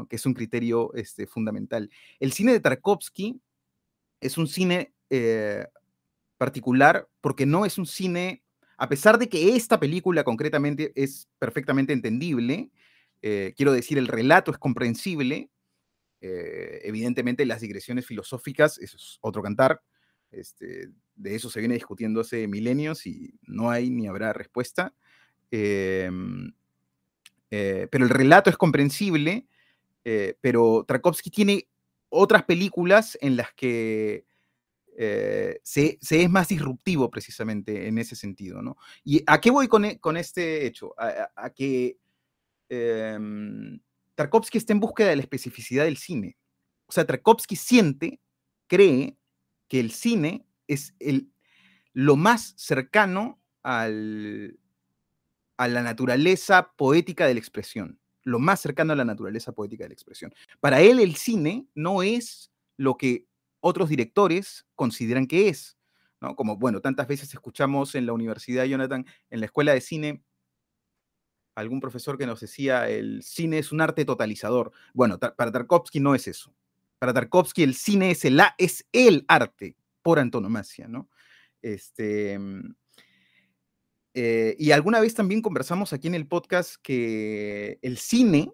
[0.08, 1.90] Que es un criterio este, fundamental.
[2.20, 3.42] El cine de Tarkovsky
[4.22, 5.66] es un cine eh,
[6.38, 8.44] particular porque no es un cine,
[8.78, 12.70] a pesar de que esta película concretamente es perfectamente entendible,
[13.22, 15.50] eh, quiero decir, el relato es comprensible,
[16.22, 19.82] eh, evidentemente las digresiones filosóficas, eso es otro cantar,
[20.32, 24.94] este, de eso se viene discutiendo hace milenios y no hay ni habrá respuesta.
[25.52, 26.52] Em,
[27.52, 29.48] eh, pero el relato es comprensible,
[30.06, 31.68] eh, pero Tarkovsky tiene
[32.10, 34.26] otras películas en las que
[34.98, 38.78] eh, se, es más disruptivo precisamente en ese sentido, ¿no?
[39.04, 40.94] ¿Y a qué voy con, e- con este hecho?
[40.98, 41.98] A que
[42.70, 43.80] em,
[44.16, 46.38] Tarkovsky está en búsqueda de la especificidad del cine.
[46.88, 48.20] O sea, Tarkovsky siente,
[48.68, 49.18] cree
[49.68, 51.32] que el cine es el,
[51.94, 54.60] lo más cercano al,
[55.60, 59.89] a la naturaleza poética de la expresión, lo más cercano a la naturaleza poética de
[59.89, 60.34] la expresión.
[60.62, 63.26] Para él el cine no es lo que
[63.60, 65.78] otros directores consideran que es,
[66.22, 66.38] ¿no?
[66.38, 70.24] Como, bueno, tantas veces escuchamos en la universidad, Jonathan, en la escuela de cine,
[71.56, 74.72] algún profesor que nos decía, el cine es un arte totalizador.
[74.93, 76.56] Bueno, para Tarkovsky no es eso.
[77.00, 81.10] Para Tarkovsky el cine es el, es el arte por antonomasia, ¿no?
[81.62, 82.76] Este, mm,
[84.13, 88.52] eh, y alguna vez también conversamos aquí en el podcast que el cine,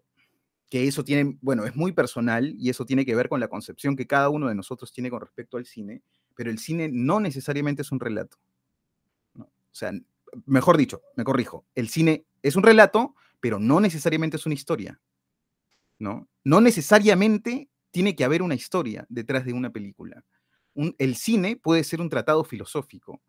[0.70, 3.96] que eso tiene, bueno, es muy personal y eso tiene que ver con la concepción
[3.96, 6.02] que cada uno de nosotros tiene con respecto al cine,
[6.36, 8.38] pero el cine no necesariamente es un relato.
[9.38, 9.92] O sea,
[10.46, 15.00] mejor dicho, me corrijo, el cine es un relato, pero no necesariamente es una historia.
[16.00, 16.28] ¿no?
[16.44, 20.24] No necesariamente tiene que haber una historia detrás de una película.
[20.98, 23.22] El cine puede ser un tratado filosófico,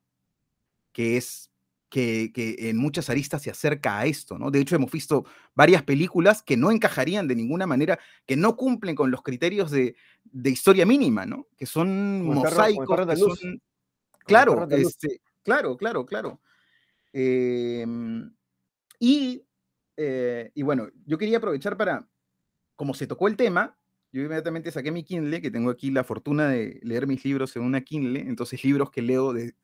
[0.92, 1.50] que es
[1.88, 4.50] que, que en muchas aristas se acerca a esto, ¿no?
[4.50, 5.24] De hecho, hemos visto
[5.54, 9.96] varias películas que no encajarían de ninguna manera, que no cumplen con los criterios de,
[10.24, 11.46] de historia mínima, ¿no?
[11.56, 13.38] Que son mosaicos, son...
[13.48, 13.62] el
[14.26, 16.40] Claro, este, claro, claro, claro.
[17.12, 18.34] Em,
[18.98, 19.44] y,
[19.96, 22.08] eh, y bueno, yo quería aprovechar para,
[22.74, 23.78] como se tocó el tema,
[24.12, 27.62] yo inmediatamente saqué mi Kindle, que tengo aquí la fortuna de leer mis libros en
[27.62, 29.54] una Kindle, entonces libros que leo de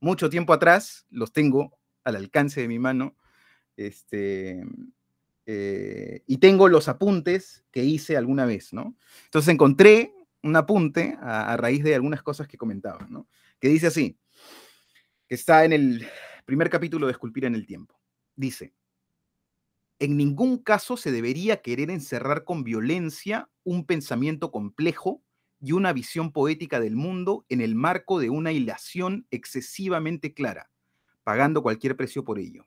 [0.00, 3.16] mucho tiempo atrás, los tengo al alcance de mi mano,
[3.76, 4.62] este,
[5.46, 8.96] eh, y tengo los apuntes que hice alguna vez, ¿no?
[9.24, 13.28] Entonces encontré un apunte a, a raíz de algunas cosas que comentaba, ¿no?
[13.58, 14.18] Que dice así,
[15.28, 16.06] que está en el
[16.44, 17.98] primer capítulo de Esculpir en el Tiempo.
[18.36, 18.74] Dice,
[19.98, 25.22] en ningún caso se debería querer encerrar con violencia un pensamiento complejo
[25.60, 30.70] y una visión poética del mundo en el marco de una hilación excesivamente clara,
[31.22, 32.66] pagando cualquier precio por ello.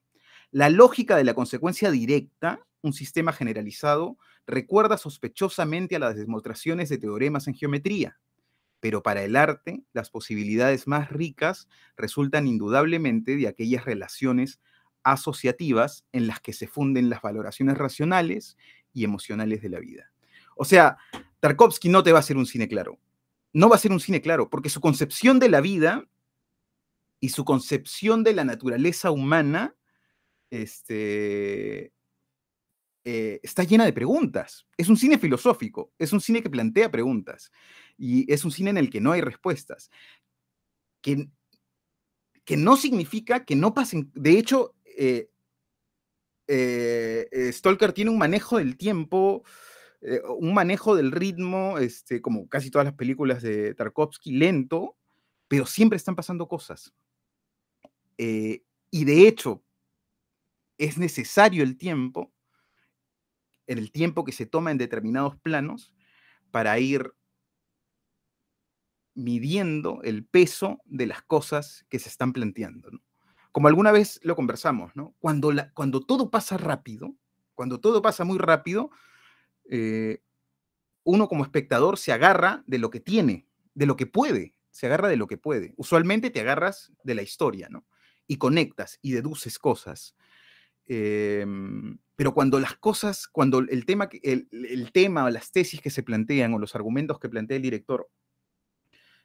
[0.52, 6.98] La lógica de la consecuencia directa, un sistema generalizado, recuerda sospechosamente a las demostraciones de
[6.98, 8.18] teoremas en geometría,
[8.80, 11.68] pero para el arte las posibilidades más ricas
[11.98, 14.60] resultan indudablemente de aquellas relaciones
[15.04, 18.58] asociativas en las que se funden las valoraciones racionales
[18.94, 20.12] y emocionales de la vida.
[20.56, 20.98] O sea,
[21.40, 23.00] Tarkovsky no te va a hacer un cine claro.
[23.54, 26.08] No va a ser un cine claro, porque su concepción de la vida
[27.20, 29.76] y su concepción de la naturaleza humana
[30.50, 31.94] este,
[33.04, 34.68] eh, está llena de preguntas.
[34.78, 37.52] Es un cine filosófico, es un cine que plantea preguntas
[37.98, 39.90] y es un cine en el que no hay respuestas.
[41.02, 41.30] Que,
[42.44, 44.12] que no significa que no pasen.
[44.14, 45.30] De hecho, eh,
[46.48, 49.44] eh, Stalker tiene un manejo del tiempo,
[50.38, 54.96] un manejo del ritmo, este, como casi todas las películas de Tarkovsky, lento,
[55.48, 56.94] pero siempre están pasando cosas.
[58.18, 59.64] y de hecho,
[60.78, 62.32] es necesario el tiempo,
[63.66, 65.94] el tiempo que se toma en determinados planos,
[66.52, 67.14] para ir
[69.14, 72.90] midiendo el peso de las cosas que se están planteando.
[73.52, 75.16] Como alguna vez lo conversamos, ¿no?
[75.20, 77.16] Cuando, la, cuando todo pasa rápido,
[77.56, 78.92] cuando todo pasa muy rápido,
[79.70, 80.22] eh,
[81.04, 85.08] uno como espectador se agarra de lo que tiene, de lo que puede, se agarra
[85.08, 85.74] de lo que puede.
[85.78, 87.86] Usualmente te agarras de la historia, ¿no?
[88.28, 90.16] Y conectas y deduces cosas.
[90.86, 96.04] Em, pero cuando las cosas, cuando el tema, el, el tema las tesis que se
[96.04, 98.10] plantean o los argumentos que plantea el director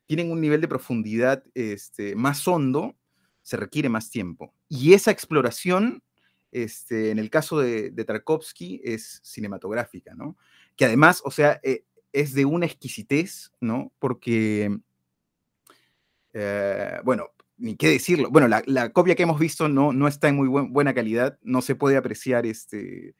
[0.06, 2.96] tienen un nivel de profundidad este, más hondo,
[3.42, 4.54] se requiere más tiempo.
[4.68, 6.02] Y esa exploración,
[6.52, 10.36] este, en el caso de, Tarkovsky, es cinematográfica, ¿no?
[10.76, 13.92] Que además, o sea, eh, es de una exquisitez, ¿no?
[13.98, 14.78] Porque,
[16.32, 18.30] eh, bueno, ni qué decirlo.
[18.30, 21.74] Bueno, la, copia que hemos visto no, no está en muy buena calidad, no se
[21.74, 23.14] puede apreciar este...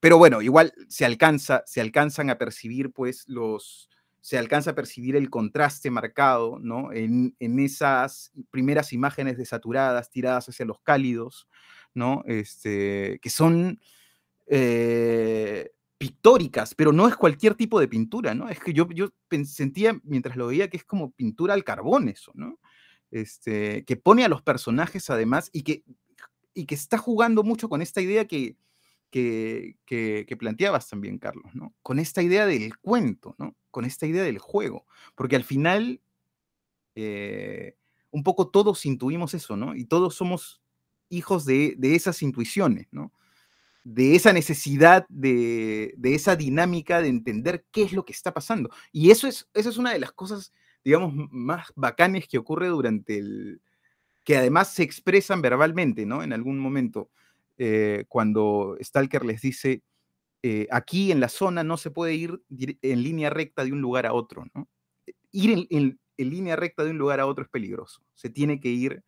[0.00, 3.90] pero bueno, igual se, alcanza, se alcanzan a percibir pues los,
[4.20, 6.92] se alcanza a percibir el contraste marcado, ¿no?
[6.92, 11.48] En, esas primeras imágenes desaturadas, tiradas hacia los cálidos,
[11.94, 12.22] ¿no?
[12.26, 13.80] Este, que son
[14.46, 18.48] eh, pictóricas, pero no es cualquier tipo de pintura, ¿no?
[18.48, 19.10] Es que yo, yo
[19.44, 22.58] sentía mientras lo veía que es como pintura al carbón eso, ¿no?
[23.10, 25.84] Este, que pone a los personajes además y que,
[26.54, 28.56] y que está jugando mucho con esta idea que,
[29.10, 31.74] que, planteabas también, Carlos, ¿no?
[31.82, 33.56] Con esta idea del cuento, ¿no?
[33.70, 36.00] Con esta idea del juego, porque al final,
[36.94, 37.76] eh,
[38.10, 39.74] un poco todos intuimos eso, ¿no?
[39.74, 40.59] Y todos somos
[41.10, 43.12] hijos de, esas intuiciones, ¿no?
[43.84, 48.70] De esa necesidad, de, esa dinámica de entender qué es lo que está pasando.
[48.92, 50.52] Y eso es, eso es una de las cosas,
[50.84, 53.60] digamos, más bacanes que ocurre durante el,
[54.24, 56.22] que además se expresan verbalmente, ¿no?
[56.22, 57.10] En algún momento.
[57.62, 59.82] Eh, cuando Stalker les dice,
[60.42, 64.06] eh, aquí en la zona no se puede ir en línea recta de un lugar
[64.06, 64.66] a otro, ¿no?
[65.06, 68.68] Eh, ir en, línea recta de un lugar a otro es peligroso, se tiene que
[68.68, 69.02] ir,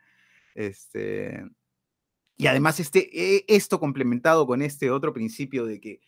[0.55, 1.44] este,
[2.43, 6.01] y además este, e, esto complementado con este otro principio de que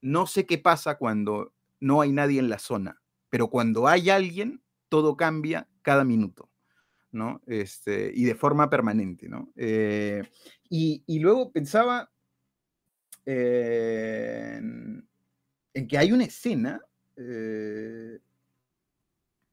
[0.00, 4.62] no sé qué pasa cuando no hay nadie en la zona, pero cuando hay alguien,
[4.88, 6.48] todo cambia cada minuto.
[7.10, 7.42] ¿no?
[7.46, 9.52] Este, y de forma permanente, ¿no?
[9.56, 10.22] Eh,
[10.70, 12.10] y, luego pensaba
[13.26, 15.06] en,
[15.88, 16.80] que hay una escena,
[17.16, 18.20] eh,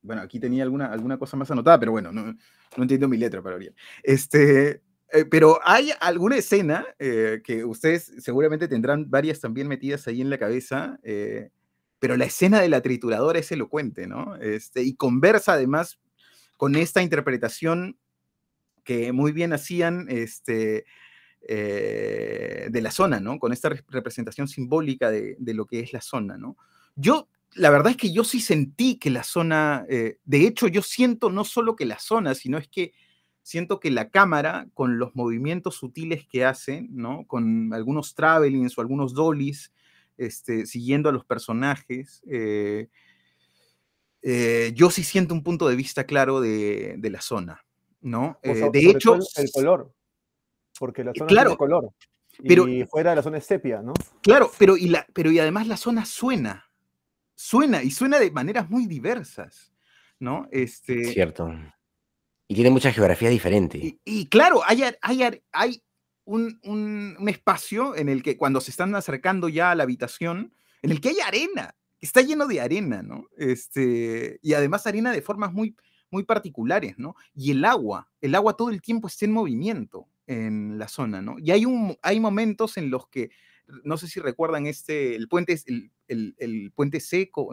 [0.04, 2.38] bueno, aquí tenía alguna, alguna cosa más anotada, pero bueno, no,
[2.78, 3.74] entiendo mi letra para bien.
[4.04, 4.84] Este,
[5.14, 10.38] eh, pero hay alguna escena que ustedes seguramente tendrán varias también metidas ahí en la
[10.38, 11.00] cabeza,
[12.00, 14.36] pero la escena de la trituradora es elocuente, ¿no?
[14.38, 16.00] Este, y conversa además
[16.58, 17.98] con esta interpretación
[18.84, 20.86] que muy bien hacían este,
[21.48, 23.40] eh, de la zona, ¿no?
[23.40, 26.58] Con esta representación simbólica de, lo que es la zona, ¿no?
[26.96, 30.82] Yo, la verdad es que yo sí sentí que la zona, eh, de hecho yo
[30.82, 32.94] siento no solo que la zona, sino es que
[33.50, 37.26] siento que la cámara, con los movimientos sutiles que hace, ¿no?
[37.26, 39.74] Con algunos travelings o algunos dollies,
[40.18, 42.90] este, siguiendo a los personajes, eh,
[44.22, 47.66] eh, yo sí siento un punto de vista claro de, la zona,
[48.02, 48.38] ¿no?
[48.44, 49.18] Eh, de hecho...
[49.36, 49.96] El, color,
[50.78, 51.90] porque la zona claro, tiene color.
[52.48, 53.94] Pero, y fuera de la zona es sepia, ¿no?
[54.22, 56.70] Claro, pero y, la, pero y además la zona suena.
[57.34, 59.74] suena y suena de maneras muy diversas,
[60.20, 60.48] ¿no?
[60.52, 61.52] Este, Cierto.
[62.50, 63.78] Y tiene mucha geografía diferente.
[64.04, 65.84] y, claro, hay, hay, hay
[66.26, 70.90] un, un- espacio en el que cuando se están acercando ya a la habitación, en
[70.90, 73.28] el que hay arena, está lleno de arena, ¿no?
[73.38, 75.76] Este, y además arena de formas muy,
[76.10, 77.16] muy particulares, ¿no?
[77.36, 81.36] Y el agua, el agua todo el tiempo está en movimiento en la zona, ¿no?
[81.38, 83.30] Y hay, un, hay momentos en los que,
[83.84, 85.92] no sé si recuerdan este, el puente, el,
[86.40, 87.52] el- puente seco.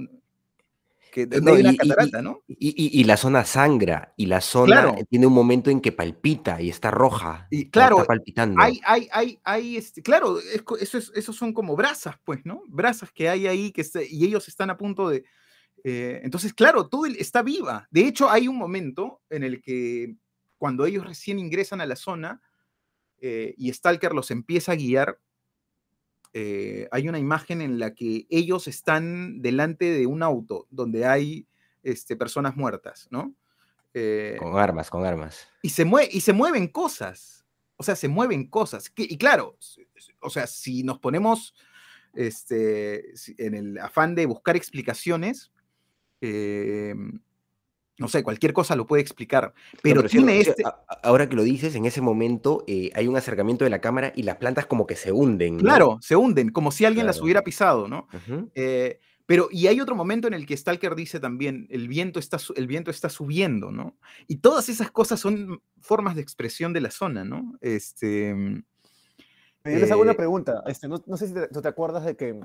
[1.16, 2.42] Que donde No, hay una y- y- catarata, ¿no?
[2.46, 4.96] Y, la zona sangra, y la zona Claro.
[5.08, 7.46] tiene un momento en que palpita y está roja.
[7.50, 8.60] Y claro, está palpitando.
[8.60, 12.62] Hay, hay, hay, hay, este, claro, es eso es- esos son como brasas, pues, ¿no?
[12.68, 15.24] Brasas que hay ahí que y ellos están a punto de.
[15.84, 17.86] eh, entonces, claro, todo el- está viva.
[17.90, 20.16] De hecho, hay un momento en el que
[20.58, 22.42] cuando ellos recién ingresan a la zona
[23.22, 25.18] eh, y Stalker los empieza a guiar,
[26.38, 31.46] eh, hay una imagen en la que ellos están delante de un auto donde hay
[31.82, 33.32] este, personas muertas, ¿no?
[33.94, 35.48] Eh, Con armas, con armas.
[35.62, 37.46] y se, mue- y se mueven cosas.
[37.78, 38.90] O sea, se mueven cosas.
[38.90, 39.56] Que- y claro,
[40.20, 41.54] o sea, si nos ponemos
[42.12, 45.50] este, en el afán de buscar explicaciones,
[46.20, 46.94] eh,
[47.98, 49.54] no sé, cualquier cosa lo puede explicar.
[49.72, 50.64] No, Pero, tiene sí, este.
[51.02, 54.22] ahora que lo dices, en ese momento eh, hay un acercamiento de la cámara y
[54.22, 55.56] las plantas como que se hunden.
[55.56, 55.62] ¿no?
[55.62, 58.06] Claro, se hunden, como si alguien las hubiera pisado, ¿no?
[58.54, 62.38] Eh, pero, y hay otro momento en el que Stalker dice también, el viento, está,
[62.54, 63.96] el viento está subiendo, ¿no?
[64.28, 67.56] Y todas esas cosas son formas de expresión de la zona, ¿no?
[67.60, 68.32] Este,
[69.64, 70.62] Yo les hago una Eh, pregunta.
[70.66, 72.38] Este, no, no sé si te, tú te acuerdas de que,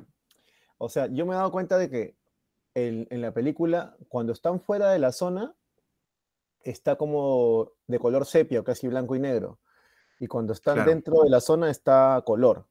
[0.80, 2.16] o sea, yo me he dado cuenta de que
[2.74, 5.55] en, en la película, cuando están fuera de la zona,
[6.63, 9.59] está como de color sepia, casi blanco y negro.
[10.19, 10.89] Y cuando están Claro.
[10.91, 12.67] dentro de la zona está color.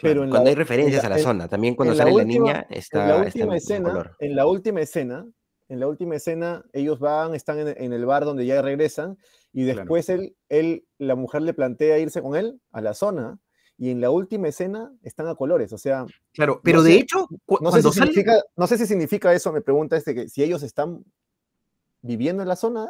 [0.00, 2.04] Pero en Cuando la- hay en referencias la- a la en- zona, también cuando la
[2.04, 4.16] sale la niña está, en la última en escena, color.
[4.18, 5.26] en la última escena,
[5.68, 9.18] en la última escena, ellos van, están en, en el bar donde ya regresan,
[9.52, 9.80] y Claro.
[9.80, 13.38] después él, él, la mujer le plantea irse con él a la zona,
[13.82, 16.04] y en la última escena están a colores, o sea,
[16.34, 19.32] claro, pero de sé, hecho, cu- no sé, si sale, significa, no sé si significa
[19.32, 21.02] eso, me pregunta este, que si ellos están
[22.02, 22.88] viviendo en la zona,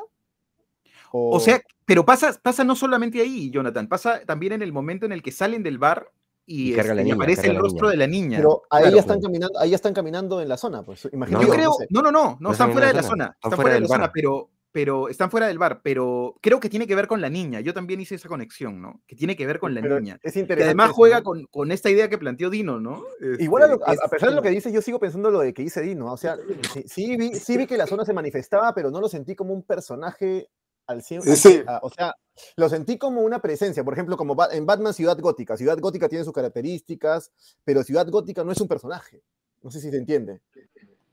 [1.13, 5.07] o, O sea, pero pasa, pasa no solamente ahí, Jonathan, pasa también en el momento
[5.07, 6.11] en el que salen del bar
[6.47, 7.91] y, este, y niña, aparece el rostro niña.
[7.91, 8.37] de la niña.
[8.39, 8.97] pero ahí Claro.
[8.97, 11.67] ya están caminando, ahí ya están caminando en la zona, pues imagino No, Yo creo,
[11.67, 11.87] no sé.
[11.91, 13.81] no, no, no, no No están están fuera de la zona, zona, están fuera de
[13.81, 17.21] la zona, pero, pero están fuera del bar, pero creo que tiene que ver con
[17.21, 17.61] la niña.
[17.61, 19.03] Yo también hice esa conexión, ¿no?
[19.07, 20.19] Que tiene que ver con la Pero niña.
[20.23, 21.25] es Que interesante además juega ¿no?
[21.25, 23.03] con, con esta idea que planteó Dino, ¿no?
[23.39, 25.31] Igual, a, lo- Este, a- es a pesar de lo que dice, yo sigo pensando
[25.31, 26.13] lo de que dice Dino.
[26.13, 26.37] O sea,
[26.73, 29.53] sí, sí vi, sí vi que la zona se manifestaba, pero no lo sentí como
[29.53, 30.49] un personaje
[30.87, 31.21] al 100.
[31.23, 31.49] al Sí.
[31.53, 32.15] 100, o sea,
[32.57, 33.83] lo sentí como una presencia.
[33.85, 35.57] Por ejemplo, como en Batman Ciudad Gótica.
[35.57, 37.33] Ciudad Gótica tiene sus características,
[37.65, 39.23] pero Ciudad Gótica no es un personaje.
[39.63, 40.41] No sé si se entiende.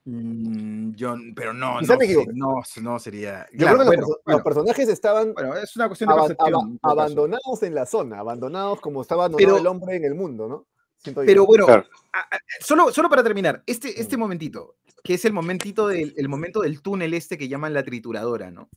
[0.10, 1.98] Mm, yo, pero no, no,
[2.34, 3.46] no, no sería.
[3.52, 6.10] Yo claro, creo que bueno, los, perso- bueno, los personajes estaban bueno, es una cuestión
[6.10, 10.48] de abandonados en la zona, abandonados como estaba abandonado Pero- el hombre en el mundo,
[10.48, 10.66] ¿no?
[10.98, 11.22] Siento.
[11.26, 11.86] Pero bueno, Claro.
[12.14, 16.28] a- a- solo, solo para terminar, este, este momentito, que es el momentito del el
[16.28, 18.70] momento del túnel este que llaman la trituradora, ¿no?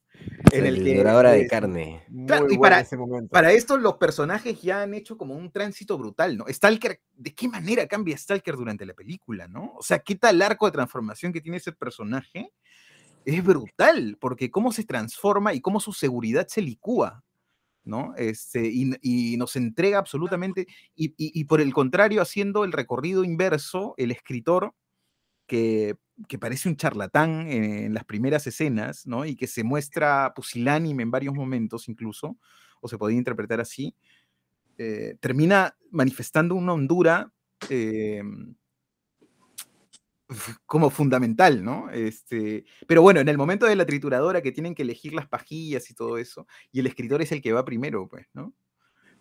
[0.52, 2.04] En el que Trituradora de es- carne.
[2.08, 3.30] Muy claro, y para- ese momento.
[3.32, 6.44] Para esto los personajes ya han hecho como un tránsito brutal, ¿no?
[6.48, 9.72] Stalker, ¿de qué manera cambia Stalker durante la película, ¿no?
[9.76, 12.52] O sea, qué tal arco de transformación que tiene ese personaje
[13.24, 17.24] es brutal, porque cómo se transforma y cómo su seguridad se licúa,
[17.84, 18.14] ¿no?
[18.16, 20.66] Este, y, y nos entrega absolutamente,
[20.96, 24.74] y, y- y por el contrario, haciendo el recorrido inverso, el escritor,
[25.46, 25.96] que,
[26.28, 29.24] que parece un charlatán en, en las primeras escenas, ¿no?
[29.26, 32.38] Y que se muestra pusilánime en varios momentos incluso,
[32.80, 33.94] o se podría interpretar así,
[34.78, 37.32] eh, termina manifestando una hondura
[37.68, 38.22] eh,
[40.66, 41.90] como fundamental, ¿no?
[41.90, 45.90] Este, pero bueno, en el momento de la trituradora que tienen que elegir las pajillas
[45.90, 48.52] y todo eso, y el escritor es el que va primero, pues, ¿no?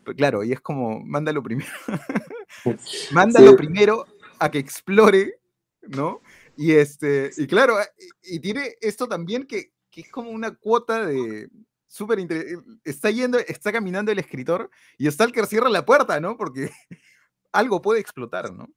[0.03, 1.70] Pero claro, y es como, mándalo primero.
[3.12, 3.57] mándalo Sí.
[3.57, 4.05] primero
[4.39, 5.39] a que explore,
[5.82, 6.22] ¿no?
[6.55, 7.76] Y este, y claro,
[8.24, 11.49] y, y tiene esto también que, que es como una cuota de
[11.88, 12.45] súper inter-
[12.84, 16.38] está yendo, está caminando el escritor y Stalker cierra la puerta, ¿no?
[16.38, 16.70] Porque
[17.51, 18.68] algo puede explotar, ¿no?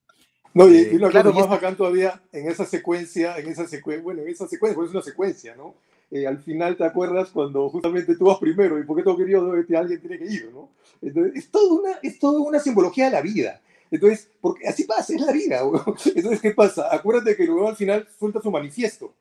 [0.54, 3.66] No, y, y una claro, cosa y más bacán todavía, en esa secuencia, en esa
[3.66, 5.74] secuencia, bueno, en esa secuencia, porque es una secuencia, ¿no?
[6.10, 9.76] Eh, al final te acuerdas cuando justamente tú vas primero y porque todo querido este,
[9.76, 10.68] alguien tiene que ir, ¿no?
[11.00, 13.62] Entonces, es toda una, es toda una simbología de la vida.
[13.90, 15.84] Entonces, porque así pasa, es la vida, weón.
[16.14, 16.94] Entonces, ¿qué pasa?
[16.94, 19.14] Acuérdate que luego al final suelta su manifiesto.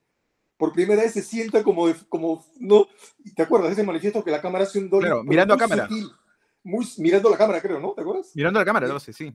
[0.57, 2.87] Por primera vez se sienta como, de- como no,
[3.35, 3.71] ¿te acuerdas?
[3.71, 4.89] Ese manifiesto que la cámara hace un.
[4.89, 5.87] Claro, mirando a cámara.
[5.87, 6.09] sutil,
[6.63, 7.93] muy, mirando la cámara, creo, ¿no?
[7.93, 8.31] ¿Te acuerdas?
[8.35, 9.33] Mirando a la cámara, lo sé, sí.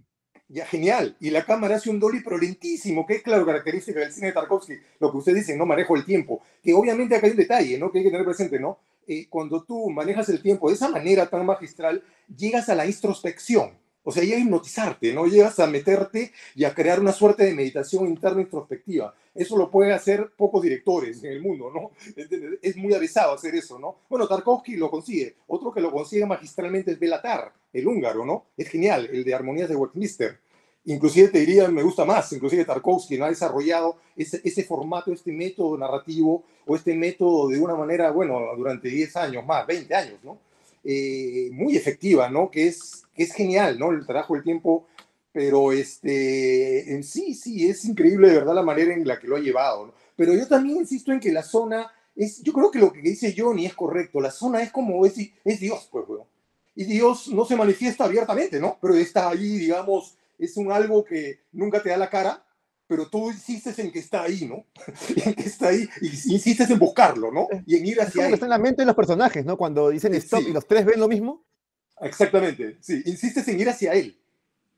[0.49, 1.17] Ya genial.
[1.21, 4.33] Y la cámara hace un dolly, pero lentísimo, que es claro característica del cine de
[4.33, 6.43] Tarkovsky, lo que usted dice, no manejo el tiempo.
[6.63, 7.91] Que obviamente acá hay un detalle, ¿no?
[7.91, 8.79] Que hay que tener presente, ¿no?
[9.07, 12.03] Eh, cuando tú manejas el tiempo de esa manera tan magistral,
[12.37, 13.71] llegas a la introspección.
[14.09, 15.27] O sea, llega a hipnotizarte, ¿no?
[15.27, 19.13] Llegas a meterte y a crear una suerte de meditación interna introspectiva.
[19.35, 21.91] Eso lo pueden hacer pocos directores en el mundo, ¿no?
[22.63, 23.97] Es muy avisado hacer eso, ¿no?
[24.09, 25.35] Bueno, Tarkovsky lo consigue.
[25.49, 28.47] Otro que lo consigue magistralmente es Belatar, el húngaro, ¿no?
[28.57, 30.39] Es genial, el de Armonías de Westminster.
[30.85, 35.33] Inclusive te diría, me gusta más, inclusive Tarkovsky no ha desarrollado ese, ese formato, este
[35.33, 40.21] método narrativo o este método de una manera, bueno, durante 10 años más, 20 años,
[40.23, 40.39] ¿no?
[40.89, 42.49] Eh, muy efectiva, ¿no?
[42.49, 43.91] Que es, que es genial, ¿no?
[43.91, 44.87] El trabajo del tiempo,
[45.33, 49.35] pero este, en sí, sí, es increíble de verdad la manera en la que lo
[49.35, 49.95] ha llevado, ¿no?
[50.15, 53.35] Pero yo también insisto en que la zona es, yo creo que lo que dice
[53.37, 55.15] Johnny es correcto, la zona es como, es,
[55.45, 56.29] es Dios, pues, weón.
[56.77, 58.79] Y Dios no se manifiesta abiertamente, ¿no?
[58.81, 62.46] Pero está ahí, digamos, es un algo que nunca te da la cara,
[62.87, 64.65] pero tú insistes en que está ahí, ¿no?
[65.25, 67.49] en que está ahí y insistes en buscarlo, ¿no?
[67.67, 69.57] Y en ir hacia es como está en la mente de los personajes, ¿no?
[69.57, 71.45] Cuando dicen stop y los tres ven lo mismo.
[72.01, 74.19] Exactamente, sí, insistes en ir hacia él,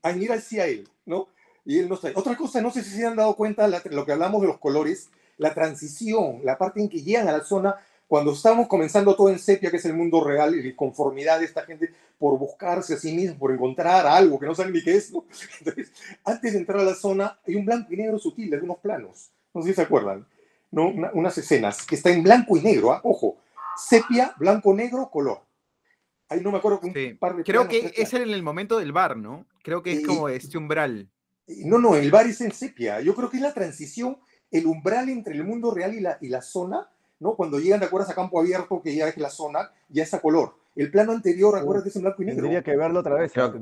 [0.03, 1.29] en ir hacia él, ¿no?
[1.65, 2.13] Y él no está.
[2.15, 5.11] Otra cosa, no sé si se han dado cuenta lo que hablamos de los colores,
[5.37, 7.77] la transición, la parte en que llegan a la zona
[8.09, 11.45] cuando estamos comenzando todo en sepia, que es el mundo real, y la conformidad de
[11.45, 14.97] esta gente por buscarse a sí mismo, por encontrar algo que no saben ni qué
[14.97, 15.27] es, ¿no?
[15.61, 15.93] Entonces,
[16.25, 19.31] antes de entrar a la zona, hay un blanco y negro sutil, de unos planos,
[19.53, 20.27] no sé si se acuerdan,
[20.71, 20.89] ¿no?
[21.13, 23.01] unas escenas que está en blanco y negro, ¿ah?
[23.05, 23.37] ojo,
[23.77, 25.43] sepia, blanco, negro, color.
[26.31, 29.17] Ahí no me acuerdo un par de Creo que es en el momento del bar,
[29.17, 29.47] ¿no?
[29.63, 31.09] Creo que es como este umbral.
[31.47, 33.01] No, no, el bar es en sepia.
[33.01, 34.19] Yo creo que es la transición,
[34.51, 36.91] el umbral entre el mundo real y la, y la zona,
[37.21, 37.35] ¿no?
[37.35, 40.55] Cuando llegan, ¿te acuerdas a campo abierto, que ya es la zona, ya está color.
[40.77, 42.43] El plano anterior, acuérdate, es en blanco y negro.
[42.43, 43.33] Tendría que verlo otra vez.
[43.33, 43.59] Creo, que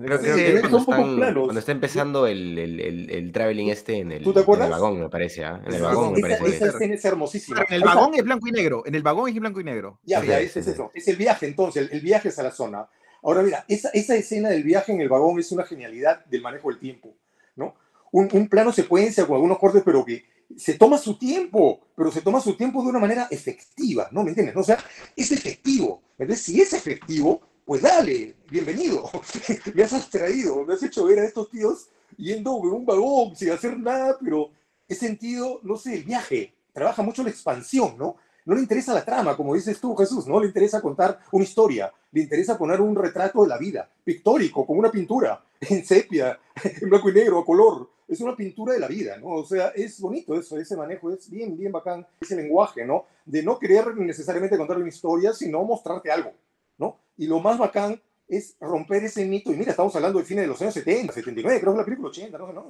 [0.85, 4.67] cuando, está empezando el, el, el, traveling este en el, ¿Tú te acuerdas?
[4.67, 5.41] En el vagón, me parece.
[5.41, 5.47] ¿eh?
[5.65, 6.47] En el vagón, me parece.
[6.47, 7.65] Esa, escena es hermosísima.
[7.67, 8.83] en el vagón es blanco y negro.
[8.85, 9.99] En el vagón es blanco y negro.
[10.03, 10.91] Ya, ya, es, es eso.
[10.93, 11.89] Es el viaje, entonces.
[11.91, 12.87] El, viaje es a la zona.
[13.23, 16.69] Ahora, mira, esa, esa escena del viaje en el vagón es una genialidad del manejo
[16.69, 17.15] del tiempo,
[17.55, 17.77] ¿no?
[18.13, 20.23] Un, un plano secuencia con algunos cortes, pero que
[20.57, 24.23] se toma su tiempo, pero se toma su tiempo de una manera efectiva, ¿no?
[24.23, 24.57] ¿Me entiendes?
[24.57, 24.79] O sea,
[25.17, 26.03] es efectivo.
[26.19, 29.11] Entonces, si es efectivo, pues dale, bienvenido.
[29.75, 33.51] me has abstraído, me has hecho ver a estos tíos yendo en un vagón sin
[33.51, 34.51] hacer nada, pero
[34.89, 36.55] he sentido, no sé, el viaje.
[36.73, 38.17] Trabaja mucho la expansión, ¿no?
[38.45, 41.93] No le interesa la trama, como dices tú, Jesús, no le interesa contar una historia,
[42.13, 46.89] le interesa poner un retrato de la vida, pictórico, como una pintura, en sepia, en
[46.89, 47.91] blanco y negro, a color.
[48.09, 49.29] Es una pintura de la vida, ¿no?
[49.29, 53.07] O sea, es bonito eso, ese manejo es bien, bien bacán, ese lenguaje, ¿no?
[53.25, 56.33] De no querer necesariamente contar una historia, sino mostrarte algo,
[56.79, 56.99] ¿no?
[57.17, 59.53] Y lo más bacán es romper ese mito.
[59.53, 61.85] Y mira, estamos hablando del fin de los años 70, 79, creo que es la
[61.85, 62.69] película 80, no, no,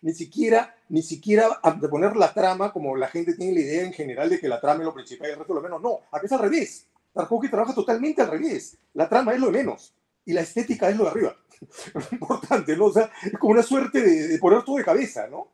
[0.00, 3.92] ni siquiera, ni siquiera de poner la trama como la gente tiene la idea en
[3.92, 5.82] general de que la trama es lo principal y el resto lo menos.
[5.82, 6.86] No, acá es al revés.
[7.12, 8.76] Tarkovsky trabaja totalmente al revés.
[8.94, 11.36] La trama es lo de menos y la estética es lo de arriba.
[12.12, 12.86] Importante, ¿no?
[12.86, 15.48] O sea, es como una suerte de, de, poner todo de cabeza, ¿no?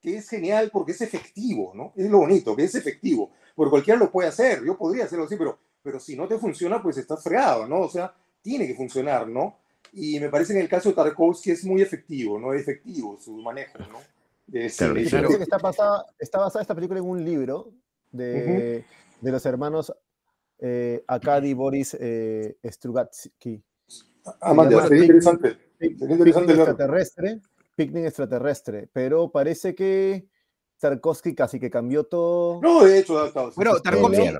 [0.00, 1.92] Que es genial porque es efectivo, ¿no?
[1.96, 3.30] Es lo bonito, que es efectivo.
[3.54, 6.82] Porque cualquiera lo puede hacer, yo podría hacerlo así, pero, pero si no te funciona,
[6.82, 7.80] pues estás fregado, ¿no?
[7.80, 9.58] O sea, tiene que funcionar, ¿no?
[9.92, 12.52] Y me parece que en el caso de Tarkovsky es muy efectivo, ¿no?
[12.52, 14.00] Es efectivo su manejo, ¿no?
[14.46, 17.72] De claro, que está, basada, está basada esta película en un libro
[18.10, 18.84] de,
[19.20, 19.90] de los hermanos
[20.58, 23.62] eh, Akadi Boris eh, Strugatsky.
[24.40, 24.54] Ah,
[24.88, 25.58] sería interesante.
[25.80, 27.40] interesante extraterrestre,
[27.76, 30.26] Picnic extraterrestre, pero parece que
[30.78, 32.60] Tarkovsky casi que cambió todo.
[32.60, 34.30] No, de hecho, bueno, Tarkovsky,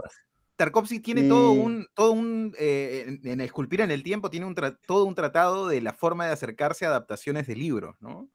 [0.57, 4.55] Tarkovsky tiene todo un, todo un eh, en, Esculpir en el Tiempo, tiene un
[4.87, 8.29] todo un tratado de la forma de acercarse a adaptaciones de libros, ¿no?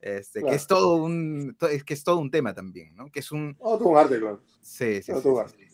[0.00, 3.10] Este, que es todo un es que es todo un tema también, ¿no?
[3.10, 4.40] Que es un oh, un arte, claro.
[4.62, 5.12] Sí, sí,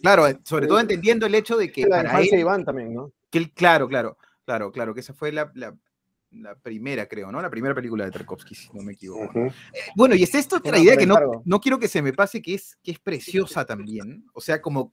[0.03, 3.13] Claro, eh, sobre todo entendiendo el hecho de que la para él, Iván también, ¿no?
[3.31, 5.77] Que claro, claro, claro, claro, que esa fue la, la,
[6.31, 7.43] la, primera, creo, ¿no?
[7.43, 9.39] La primera película de Tarkovsky, si no me equivoco.
[9.39, 9.53] Eh,
[9.95, 12.55] bueno, y es esto otra idea que no, no quiero que se me pase, que
[12.55, 14.25] es, que es preciosa también.
[14.33, 14.93] O sea, como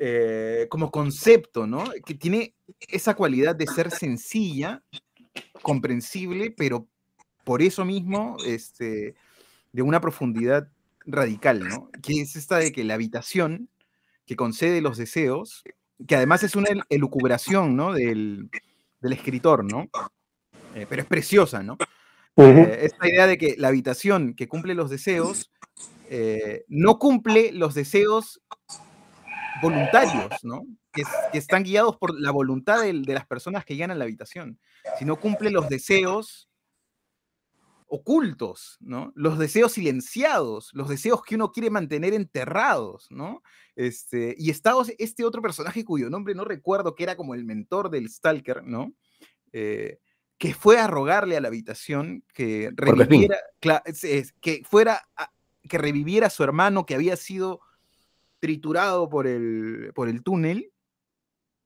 [0.00, 1.84] eh, como concepto, ¿no?
[2.06, 2.54] Que tiene
[2.86, 4.80] esa cualidad de ser sencilla,
[5.60, 6.86] comprensible, pero
[7.42, 9.16] por eso mismo, este,
[9.72, 10.70] de una profundidad
[11.04, 11.90] radical, ¿no?
[12.00, 13.68] Que es esta de que la habitación
[14.24, 15.64] que concede los deseos,
[16.06, 17.92] que además es una elucubración, ¿no?
[17.92, 18.50] Del,
[19.02, 19.88] escritor, ¿no?
[20.74, 21.76] Eh, pero es preciosa, ¿no?
[22.36, 25.50] Eh, esta idea de que la habitación que cumple los deseos
[26.68, 28.40] no cumple los deseos
[29.60, 30.62] voluntarios, ¿no?
[30.92, 34.58] Que, están guiados por la voluntad de, las personas que llegan a la habitación,
[34.98, 36.47] si no cumple los deseos
[37.88, 39.12] ocultos, ¿no?
[39.14, 43.42] Los deseos silenciados, los deseos que uno quiere mantener enterrados, ¿no?
[43.76, 47.90] Este, y está este otro personaje cuyo nombre no recuerdo, que era como el mentor
[47.90, 48.92] del Stalker, ¿no?
[49.52, 49.98] Eh,
[50.36, 53.38] que fue a rogarle a la habitación que reviviera,
[54.40, 55.02] que fuera,
[55.68, 57.60] que reviviera a su hermano que había sido
[58.38, 60.72] triturado por el, por el túnel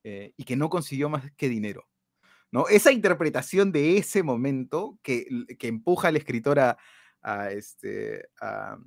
[0.05, 1.87] eh, y que no consiguió más que dinero.
[2.53, 2.69] ¿No?
[2.69, 5.27] Esa interpretación de ese momento que,
[5.59, 8.79] que empuja al escritor a, este, a,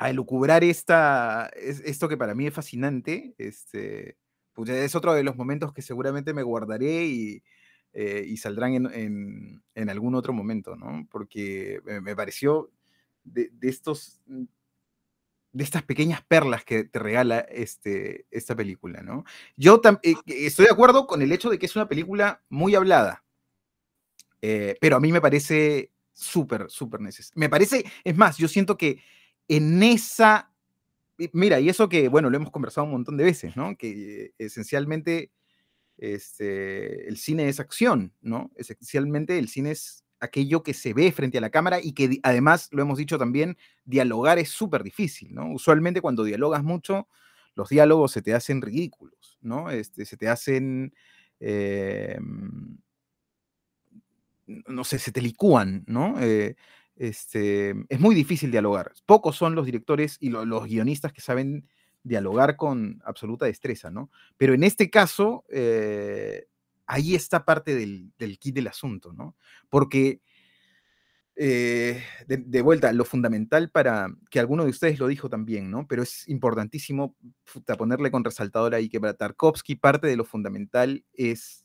[0.00, 4.16] elucubrar esta, esto que para mí es fascinante, este,
[4.52, 7.42] pues es otro de los momentos que seguramente me guardaré y,
[7.92, 11.06] eh, y saldrán en, en, algún otro momento, ¿no?
[11.10, 12.70] Porque me, pareció
[13.22, 14.22] de, de, estos
[15.54, 19.24] de estas pequeñas perlas que te regala este, esta película, ¿no?
[19.56, 23.24] Yo eh, estoy de acuerdo con el hecho de que es una película muy hablada,
[24.42, 27.38] eh, pero a mí me parece súper, súper necesario.
[27.38, 29.00] Me parece, es más, yo siento que
[29.46, 30.52] en esa,
[31.32, 33.76] mira, y eso que, bueno, lo hemos conversado un montón de veces, ¿no?
[33.76, 35.30] Que esencialmente
[35.98, 38.50] este, el cine es acción, ¿no?
[38.56, 42.68] Esencialmente el cine es aquello que se ve frente a la cámara y que además,
[42.72, 45.52] lo hemos dicho también, dialogar es súper difícil, ¿no?
[45.52, 47.08] Usualmente cuando dialogas mucho,
[47.54, 49.70] los diálogos se te hacen ridículos, ¿no?
[49.70, 50.94] Este, se te hacen,
[51.40, 52.78] em,
[54.46, 56.16] no sé, se te licúan, ¿no?
[56.20, 56.56] Eh,
[56.96, 58.92] este, es muy difícil dialogar.
[59.06, 61.68] Pocos son los directores y los guionistas que saben
[62.02, 64.10] dialogar con absoluta destreza, ¿no?
[64.36, 66.46] Pero en este caso, eh,
[66.86, 69.36] ahí está parte del, kit del asunto, ¿no?
[69.68, 70.20] Porque,
[71.36, 75.86] eh, de, vuelta, lo fundamental para, que alguno de ustedes lo dijo también, ¿no?
[75.86, 77.16] Pero es importantísimo
[77.78, 81.64] ponerle con resaltador ahí que para Tarkovsky parte de lo fundamental es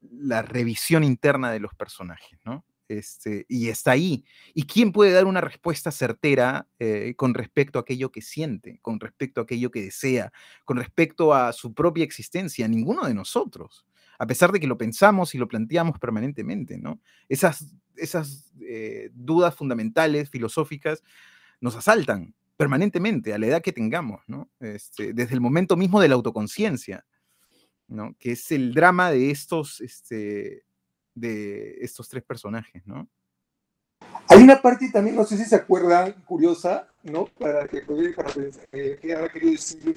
[0.00, 2.64] la revisión interna de los personajes, ¿no?
[2.88, 4.24] Este, y está ahí.
[4.54, 8.98] ¿Y quién puede dar una respuesta certera eh, con respecto a aquello que siente, con
[8.98, 10.32] respecto a aquello que desea,
[10.64, 12.66] con respecto a su propia existencia?
[12.66, 13.84] Ninguno de nosotros
[14.18, 17.00] a pesar de que lo pensamos y lo planteamos permanentemente, ¿no?
[17.28, 21.02] Esas, esas eh, dudas fundamentales, filosóficas,
[21.60, 24.24] nos asaltan permanentemente a la edad que tengamos.
[24.58, 27.06] Este, desde el momento mismo de la autoconciencia,
[27.86, 28.16] ¿no?
[28.18, 30.64] Que es el drama de estos, este,
[31.18, 33.08] de estos tres personajes, ¿no?
[34.28, 37.26] Hay una parte también, no sé si se acuerdan, curiosa, ¿no?
[37.38, 37.82] Para que,
[38.14, 39.96] para pensar, eh, que ahora querido decir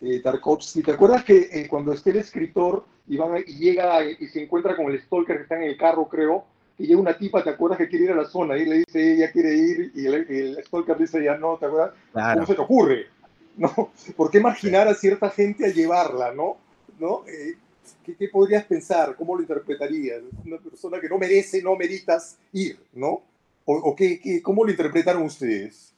[0.00, 0.82] eh, Tarkovsky.
[0.82, 4.90] ¿Te acuerdas que eh, cuando esté el escritor y, y llega y se encuentra con
[4.90, 6.44] el stalker que está en el carro, creo,
[6.78, 8.56] y llega una tipa, ¿te acuerdas que quiere ir a la zona?
[8.56, 11.92] Y le dice, ella quiere ir, y el, stalker dice, ya no, ¿te acuerdas?
[12.12, 13.06] ¿Cómo se te ocurre?
[13.56, 13.92] ¿No?
[14.16, 16.56] ¿Por qué marginar a cierta gente a llevarla, no?
[16.98, 17.24] ¿No?
[17.26, 17.56] Eh,
[18.04, 19.16] ¿qué, podrías pensar?
[19.16, 20.22] ¿Cómo lo interpretarías?
[20.44, 23.22] Una persona que no merece, no meritas ir, ¿no?
[23.64, 25.94] ¿O, o qué, cómo lo interpretaron ustedes?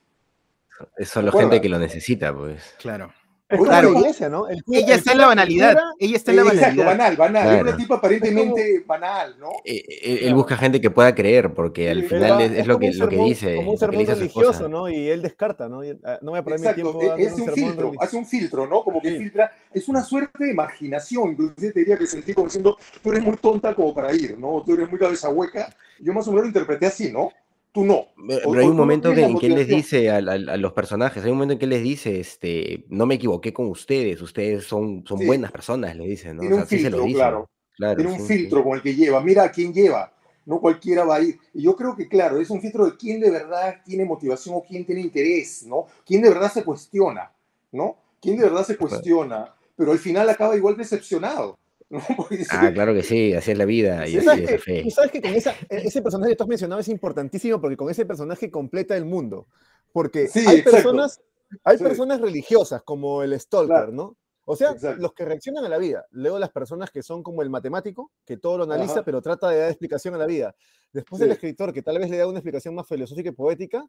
[0.97, 2.75] Es solo gente que lo necesita, pues.
[2.79, 3.13] Claro
[3.59, 4.47] claro, iglesia, ¿no?
[4.49, 5.77] ella está en la banalidad.
[5.99, 6.71] ella está en la banalidad.
[6.71, 7.57] Exacto, banal, banal.
[7.57, 9.51] Es una tipa aparentemente banal, ¿no?
[9.65, 13.09] Eh, eh, él, busca gente que pueda creer, porque al final es, lo, que, lo
[13.09, 13.57] que dice.
[13.57, 14.89] Como un sermón religioso, ¿no?
[14.89, 15.83] Y él descarta, ¿no?
[16.05, 17.01] Ah, no voy a poner mi tiempo.
[17.17, 18.83] Es un, filtro, hace un filtro, ¿no?
[18.83, 19.53] Como que filtra.
[19.73, 21.31] Es una suerte de marginación.
[21.31, 24.63] Inclusive te diría que sentí como diciendo, tú eres muy tonta como para ir, ¿no?
[24.65, 25.75] Tú eres muy cabeza hueca.
[26.01, 27.31] Yo más o menos lo interpreté así, ¿no?
[27.73, 28.09] Tú no.
[28.27, 31.55] Pero hay un momento en que él les dice a, los personajes, hay un momento
[31.55, 35.51] en que él les dice, este, no me equivoqué con ustedes, ustedes son, son buenas
[35.51, 36.43] personas, le dicen, ¿no?
[36.43, 37.49] Tiene un filtro, claro.
[37.97, 40.13] Tiene un filtro con el que lleva, mira a quién lleva,
[40.45, 41.39] no cualquiera va a ir.
[41.55, 44.63] Y yo creo que, claro, es un filtro de quién de verdad tiene motivación o
[44.63, 45.87] quién tiene interés, ¿no?
[46.05, 47.33] Quién de verdad se cuestiona,
[47.73, 47.97] ¿no?
[48.21, 51.59] Quién de verdad se cuestiona, pero al final acaba igual decepcionado.
[52.51, 54.07] Ah, claro que sí, así es la vida.
[54.07, 54.91] Y, sabes, que, fe.
[54.91, 57.91] sabes que con esa, e, ese personaje que tú has mencionado es importantísimo porque con
[57.91, 59.47] ese personaje completa el mundo.
[59.93, 61.21] Porque hay, personas,
[61.65, 64.17] hay personas religiosas como el Stalker, ¿no?
[64.45, 66.05] O sea, los que reaccionan a la vida.
[66.11, 69.59] Luego las personas que son como el matemático, que todo lo analiza, pero trata de
[69.59, 70.55] dar explicación a la vida.
[70.93, 73.87] Después el escritor, que tal vez le da una explicación más filosófica y poética.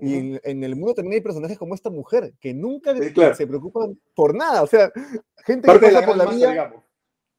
[0.00, 2.94] Y en, el mundo también hay personajes como esta mujer, que nunca
[3.34, 4.62] se preocupan por nada.
[4.62, 4.90] O sea,
[5.44, 6.72] gente que pasa por la vida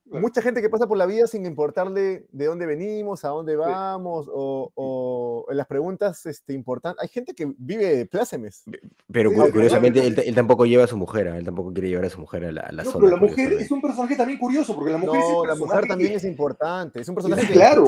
[0.05, 4.27] mucha gente que pasa por la vida sin importarle de dónde venimos, a dónde vamos,
[4.31, 7.01] o, o las preguntas este, importantes.
[7.01, 8.63] Hay gente que vive plácemes.
[9.11, 11.37] Pero curiosamente, él, tampoco lleva a su mujer, ¿eh?
[11.37, 13.05] él tampoco quiere llevar a su mujer a la, a zona.
[13.05, 16.13] Pero la mujer es un personaje también curioso, porque la mujer no, la mujer también
[16.13, 17.01] es importante.
[17.01, 17.85] Es un personaje que, claro,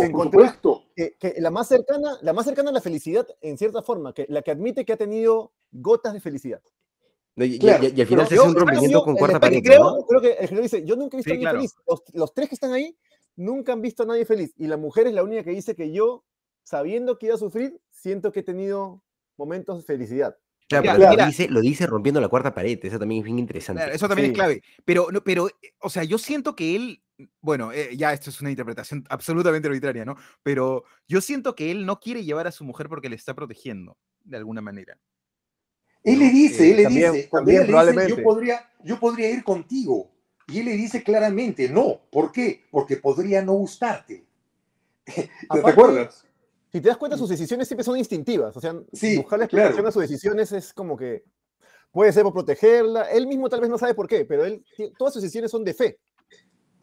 [0.96, 4.26] que, que, la más cercana, la más cercana a la felicidad, en cierta forma, que
[4.30, 6.62] la que admite que ha tenido gotas de felicidad.
[7.38, 9.62] Y, al final se hace un rompimiento con cuarta pared.
[9.64, 11.76] Creo, creo que el general dice, yo nunca he visto a nadie feliz.
[11.88, 12.98] Los, los, tres que están ahí
[13.36, 14.54] nunca han visto a nadie feliz.
[14.58, 16.24] Y la mujer es la única que dice que yo
[16.66, 19.02] sabiendo que iba a sufrir, siento que he tenido
[19.38, 20.36] momentos de felicidad.
[20.68, 21.24] Claro, Mira, pero mira.
[21.24, 23.82] Lo, dice, lo dice rompiendo la cuarta pared, eso también es bien interesante.
[23.82, 24.32] Claro, eso también Sí.
[24.32, 24.64] es clave.
[24.84, 25.48] Pero, no, pero,
[25.80, 27.04] o sea, yo siento que él,
[27.40, 30.16] bueno, eh, ya esto es una interpretación absolutamente arbitraria, ¿no?
[30.42, 33.98] Pero yo siento que él no quiere llevar a su mujer porque le está protegiendo,
[34.24, 34.98] de alguna manera.
[36.06, 38.70] Él le dice, Eh, él le también- dice, cuando también ella le dice, yo podría,
[38.84, 40.12] yo podría ir contigo.
[40.48, 42.02] Y él le dice claramente, no.
[42.12, 42.64] ¿Por qué?
[42.70, 44.24] Porque podría no gustarte.
[45.06, 46.24] ¿Te Aparte, acuerdas?
[46.72, 48.56] Si te das cuenta, sus decisiones siempre son instintivas.
[48.56, 49.90] O sea, Sí, buscar la explicación claro.
[49.90, 51.24] a sus decisiones es como que
[51.92, 53.10] puede ser por protegerla.
[53.12, 54.64] Él mismo tal vez no sabe por qué, pero él,
[54.98, 55.98] todas sus decisiones son de fe.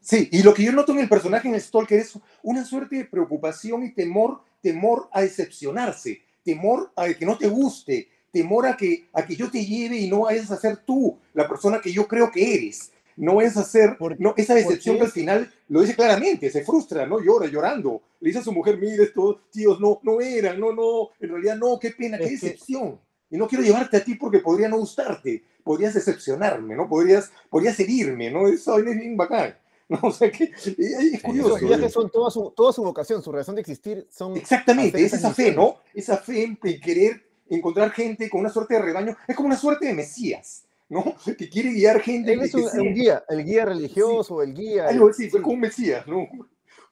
[0.00, 3.04] Sí, y lo que yo noto en el personaje en Stalker es una suerte de
[3.04, 9.09] preocupación y temor, temor a decepcionarse, temor a que no te guste, temor a que,
[9.12, 12.09] a que yo te lleve y no vayas a ser tú la persona que yo
[12.09, 12.91] creo que eres.
[13.14, 17.20] No es hacer, no, esa decepción que al final lo dice claramente, se frustra, ¿no?
[17.20, 18.01] Llora, llorando.
[18.20, 21.57] Le dice a su mujer, mire, estos tíos no, no eran, no, no, en realidad
[21.57, 22.99] no, qué pena, qué decepción.
[23.30, 26.89] Y no quiero llevarte a ti porque podría no gustarte, podrías decepcionarme, ¿no?
[26.89, 28.49] Podrías, podrías herirme, ¿no?
[28.49, 29.57] Eso es bien bacán.
[29.89, 29.99] ¿no?
[30.03, 31.59] O sea que es curioso.
[31.91, 34.37] Son toda su, toda su vocación, su razón de existir son.
[34.37, 35.53] Exactamente, es esa fe.
[35.55, 35.76] ¿no?
[35.93, 39.16] Esa fe en querer encontrar gente con una suerte de rebaño.
[39.26, 41.16] Es como una suerte de Mesías, ¿no?
[41.38, 42.32] Que quiere guiar gente.
[42.32, 44.88] Él es un, guía, el guía religioso, el guía.
[44.88, 46.28] algo así, fue como un Mesías, ¿no?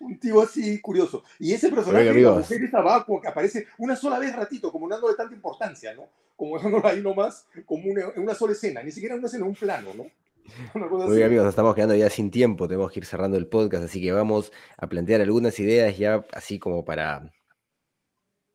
[0.01, 1.25] Un tío así curioso.
[1.39, 4.89] Y ese personaje, Oiga, la mujer esa vacua que aparece una sola vez ratito, como
[4.89, 6.09] no dándole tanta importancia, ¿no?
[6.37, 9.55] Como dejándolo ahí nomás, como una, en una sola escena, ni siquiera una escena, un
[9.55, 10.07] plano, ¿no?
[10.75, 11.17] Una cosa Muy así.
[11.17, 14.11] bien, amigos, estamos quedando ya sin tiempo, tenemos que ir cerrando el podcast, así que
[14.11, 17.31] vamos a plantear algunas ideas ya así como para,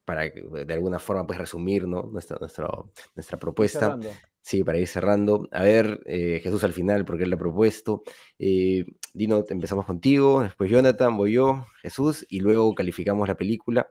[0.06, 2.04] para de alguna forma pues resumir ¿no?
[2.04, 2.68] nuestra, nuestra,
[3.16, 3.98] nuestra propuesta.
[4.42, 5.48] Sí, para ir cerrando.
[5.52, 8.04] A ver, eh, Jesús al final, porque él lo ha propuesto.
[8.38, 13.90] Eh, Dino, empezamos contigo, después Jonathan, voy yo, Jesús, y luego calificamos la película.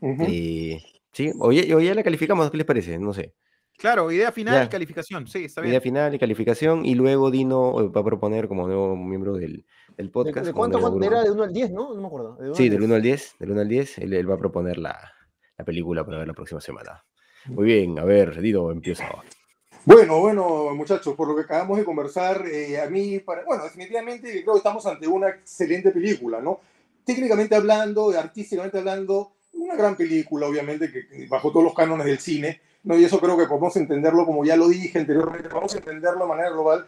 [0.00, 0.24] Ujú.
[0.26, 0.82] Eh,
[1.12, 1.30] ¿Sí?
[1.38, 2.98] O ya, o ya la calificamos, ¿qué les parece?
[2.98, 3.34] No sé.
[3.76, 4.68] Claro, idea final, Ya.
[4.70, 5.82] calificación, sí, está Idea bien.
[5.82, 9.66] final y calificación, y luego Dino eh, va a proponer como nuevo miembro del,
[9.98, 10.46] del ¿De, podcast.
[10.46, 11.22] de como cuánto, era?
[11.24, 11.92] ¿De 1 al 10, no?
[11.94, 12.36] No me acuerdo.
[12.36, 12.84] de Sí, del 10.
[12.86, 15.12] 1 al 10, del 1 al 10, él, él va a proponer la,
[15.56, 17.04] la película para ver la próxima semana.
[17.46, 19.08] Muy bien, a ver, Dino, empieza.
[19.84, 24.42] Bueno, bueno, muchachos, por lo que acabamos de conversar, eh, a mí, para, bueno, definitivamente
[24.42, 26.60] creo que estamos ante una excelente película, ¿no?
[27.04, 32.18] Técnicamente hablando, artísticamente hablando, una gran película, obviamente, que, que bajo todos los cánones del
[32.18, 32.96] cine, ¿no?
[32.98, 36.50] Y eso creo que podemos entenderlo, como ya lo dije anteriormente, podemos entenderlo de manera
[36.50, 36.86] global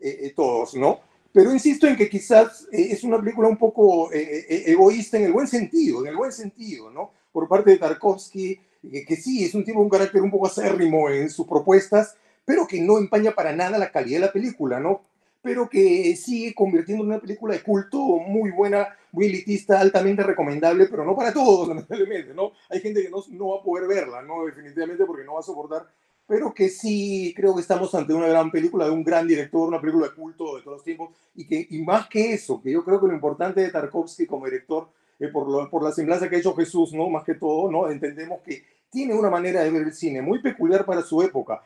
[0.00, 1.00] eh, eh, todos, ¿no?
[1.32, 5.24] Pero insisto en que quizás eh, es una película un poco eh, eh, egoísta en
[5.24, 7.12] el buen sentido, en el buen sentido, ¿no?
[7.32, 8.60] Por parte de Tarkovsky,
[8.90, 12.66] que, que sí, es un tipo, un carácter un poco acérrimo en sus propuestas, pero
[12.66, 15.02] que no empaña para nada la calidad de la película, ¿no?
[15.42, 20.86] Pero que sigue convirtiendo en una película de culto muy buena, muy elitista, altamente recomendable,
[20.86, 22.52] pero no para todos, lamentablemente, ¿no?
[22.68, 24.44] Hay gente que no, no va a poder verla, ¿no?
[24.44, 25.86] Definitivamente porque no va a soportar,
[26.26, 29.80] pero que sí creo que estamos ante una gran película de un gran director, una
[29.80, 32.84] película de culto de todos los tiempos, y que y más que eso, que yo
[32.84, 34.88] creo que lo importante de Tarkovsky como director,
[35.24, 37.08] eh, por, lo- por la semblanza que ha hecho Jesús, ¿no?
[37.08, 37.90] Más que todo, ¿no?
[37.90, 41.62] Entendemos que tiene una manera de ver el cine muy peculiar para su época,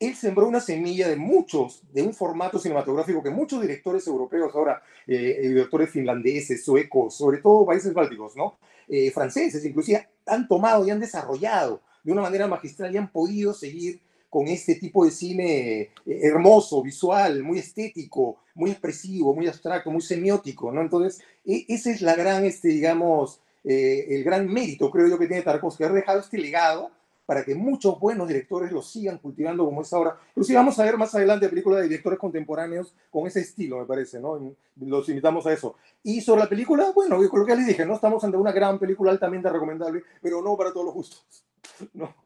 [0.00, 4.82] él sembró una semilla de muchos, de un formato cinematográfico que muchos directores europeos ahora,
[5.06, 8.58] eh, eh, directores finlandeses, suecos, sobre todo países bálticos, ¿no?
[8.88, 13.54] Eh, franceses, inclusive, han tomado y han desarrollado de una manera magistral y han podido
[13.54, 14.00] seguir
[14.32, 20.00] con este tipo de cine eh, hermoso, visual, muy estético, muy expresivo, muy abstracto, muy
[20.00, 20.80] semiótico, ¿no?
[20.80, 25.26] Entonces, e- ese es la gran, este, digamos, eh, el gran mérito, creo yo, que
[25.26, 26.90] tiene Tarkovsky, haber dejado este legado
[27.26, 30.18] para que muchos buenos directores lo sigan cultivando como es ahora.
[30.30, 34.18] Inclusive vamos a ver más adelante películas de directores contemporáneos con ese estilo, me parece,
[34.18, 34.54] ¿no?
[34.76, 35.76] Los invitamos a eso.
[36.02, 38.78] Y sobre la película, bueno, con lo que les dije, no estamos ante una gran
[38.78, 41.44] película altamente recomendable, pero no para todos los gustos,
[41.92, 42.21] ¿no?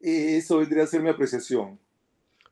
[0.00, 1.78] Eh, Eso vendría a ser mi apreciación.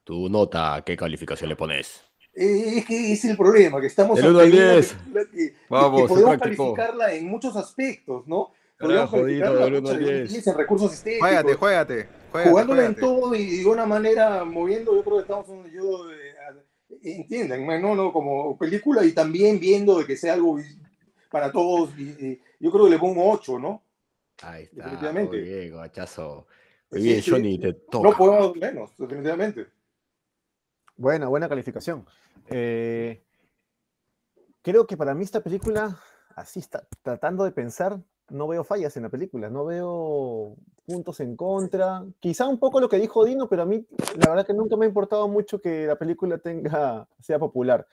[0.05, 2.03] Tu nota, ¿qué calificación le pones?
[2.35, 4.95] Eh, es que es el problema, que estamos Del uno al ante una 10.
[4.95, 8.53] película que, Vamos, que podemos calificarla en muchos aspectos, ¿no?
[8.81, 10.31] Dino, calificarla un 10.
[10.33, 12.09] 10 en recursos estéticos, Juégate, juégate.
[12.33, 16.11] juégate, jugándola en todo y de una manera moviendo, yo creo que estamos donde yo
[16.11, 20.59] eh, a- entiendan, no, no, como película y también viendo de que sea algo
[21.31, 23.83] para todos, y, y yo creo que le pongo 8, ¿no?
[24.43, 25.37] Ahí está, Definitivamente.
[25.37, 26.47] muy bien, guachazo.
[26.93, 27.31] Muy Sí, bien, sí.
[27.31, 28.09] Johnny, te toca.
[28.11, 29.67] No podemos menos, definitivamente.
[30.97, 32.07] Buena, buena calificación.
[32.49, 33.23] Eh,
[34.61, 35.99] creo que para mí esta película,
[36.37, 41.35] así está, tratando de pensar, no veo fallas en la película, no veo puntos en
[41.37, 42.05] contra.
[42.21, 43.87] Quizá un poco lo que dijo Dino, pero a mí
[44.19, 47.87] la verdad que nunca me ha importado mucho que la película tenga, sea popular.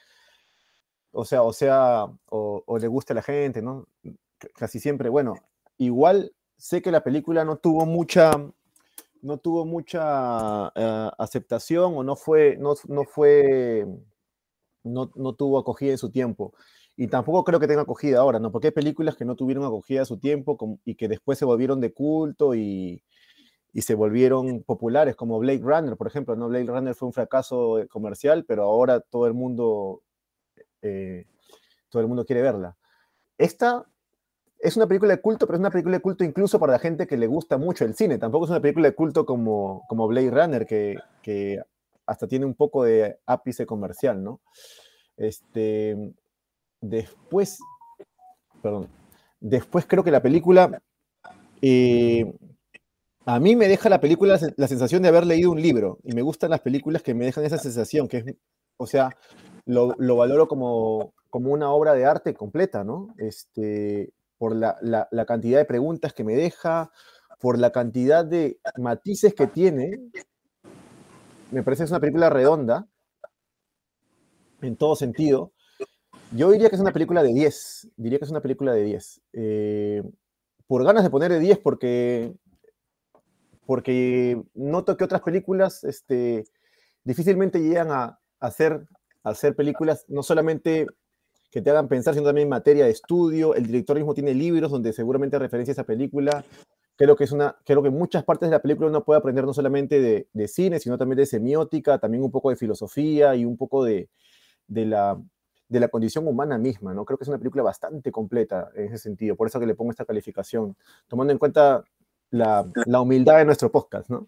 [1.11, 3.87] O sea, o sea, o, o le guste a la gente, ¿no?
[4.03, 5.35] C- Casi siempre, bueno,
[5.77, 8.31] igual sé que la película no tuvo mucha,
[9.21, 13.85] no tuvo mucha eh, aceptación o no fue, no, no fue,
[14.83, 16.53] no, no, tuvo acogida en su tiempo.
[16.95, 18.51] Y tampoco creo que tenga acogida ahora, ¿no?
[18.51, 21.79] Porque hay películas que no tuvieron acogida en su tiempo y que después se volvieron
[21.79, 23.01] de culto y,
[23.73, 26.49] y se volvieron populares, como Blade Runner, por ejemplo, ¿no?
[26.49, 30.01] Blade Runner fue un fracaso comercial, pero ahora todo el mundo,
[30.81, 31.25] eh,
[31.89, 32.75] todo el mundo quiere verla.
[33.37, 33.85] Esta
[34.59, 37.07] es una película de culto, pero es una película de culto incluso para la gente
[37.07, 38.17] que le gusta mucho el cine.
[38.17, 41.61] Tampoco es una película de culto como, como Blade Runner, que, que
[42.05, 44.41] hasta tiene un poco de ápice comercial, ¿no?
[45.15, 45.95] Este,
[46.81, 47.59] después,
[48.61, 48.89] perdón,
[49.39, 50.81] después creo que la película,
[51.61, 52.33] eh,
[53.25, 56.21] a mí me deja la película la sensación de haber leído un libro, y me
[56.21, 58.25] gustan las películas que me dejan esa sensación, que es,
[58.77, 59.15] o sea,
[59.65, 63.13] lo, lo valoro como, como una obra de arte completa, ¿no?
[63.17, 66.89] Este, por la, cantidad de preguntas que me deja,
[67.39, 69.99] por la cantidad de matices que tiene.
[71.51, 72.87] Me parece que es una película redonda,
[74.61, 75.51] en todo sentido.
[76.31, 79.21] Yo diría que es una película de 10, diría que es una película de 10.
[79.33, 80.03] Eh,
[80.67, 82.33] por ganas de poner de 10 porque,
[83.65, 86.45] porque noto que otras películas este,
[87.03, 88.47] difícilmente llegan a, a
[89.23, 90.87] a hacer películas no solamente
[91.51, 93.55] que te hagan pensar, sino también materia de estudio.
[93.55, 96.43] El director mismo tiene libros donde seguramente referencia esa película.
[96.95, 99.53] Creo que es una, creo que muchas partes de la película uno puede aprender no
[99.53, 103.55] solamente de, de cine, sino también de semiótica, también un poco de filosofía y un
[103.55, 104.09] poco de,
[104.67, 105.17] de, la,
[105.69, 107.05] de la condición humana misma, ¿no?
[107.05, 109.91] Creo que es una película bastante completa en ese sentido, por eso que le pongo
[109.91, 110.75] esta calificación,
[111.07, 111.83] tomando en cuenta
[112.31, 114.27] la, la humildad de nuestro podcast, ¿no?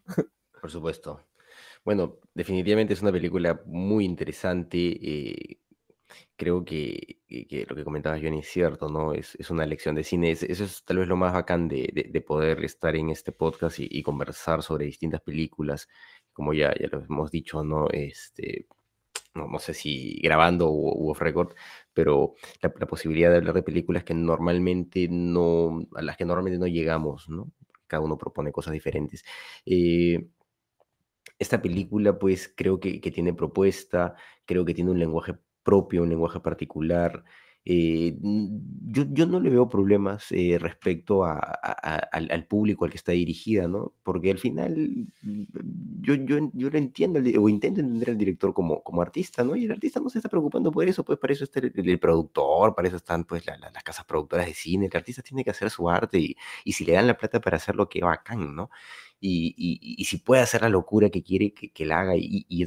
[0.62, 1.20] Por supuesto.
[1.84, 4.78] Bueno, definitivamente es una película muy interesante.
[4.78, 5.58] Eh,
[6.36, 7.20] creo que,
[7.68, 9.14] lo que comentabas, Johnny, es cierto, ¿no?
[9.14, 10.32] Es, una lección de cine.
[10.32, 14.64] eso es tal vez lo más bacán de, poder estar en este podcast y, conversar
[14.64, 15.88] sobre distintas películas,
[16.34, 17.88] como ya, ya lo hemos dicho, ¿no?
[17.92, 18.68] Este,
[19.36, 21.54] no, sé si grabando o off record,
[21.94, 26.68] pero la, posibilidad de hablar de películas que normalmente no, a las que normalmente no
[26.68, 27.52] llegamos, ¿no?
[27.88, 29.24] Cada uno propone cosas diferentes.
[29.66, 30.28] Eh,
[31.40, 34.16] esta película, pues, creo que, que tiene propuesta,
[34.46, 37.24] creo que tiene un lenguaje propio, un lenguaje particular.
[37.64, 43.12] Eh, yo, yo, no le veo problemas eh, respecto a, al, público al que está
[43.12, 43.94] dirigida, ¿no?
[44.02, 45.44] Porque al final mm,
[46.02, 49.56] yo, yo, yo lo entiendo o intento entender al director como, como artista, ¿no?
[49.56, 52.74] Y el artista no se está preocupando por eso, pues para eso está el, productor,
[52.74, 55.88] para eso están pues las casas productoras de cine, el artista tiene que hacer su
[55.88, 56.36] arte y,
[56.66, 58.72] y si le dan la plata para hacerlo, qué bacán, ¿no?
[59.22, 62.18] Y, si puede hacer la locura que quiere que, la haga.
[62.18, 62.64] Y, y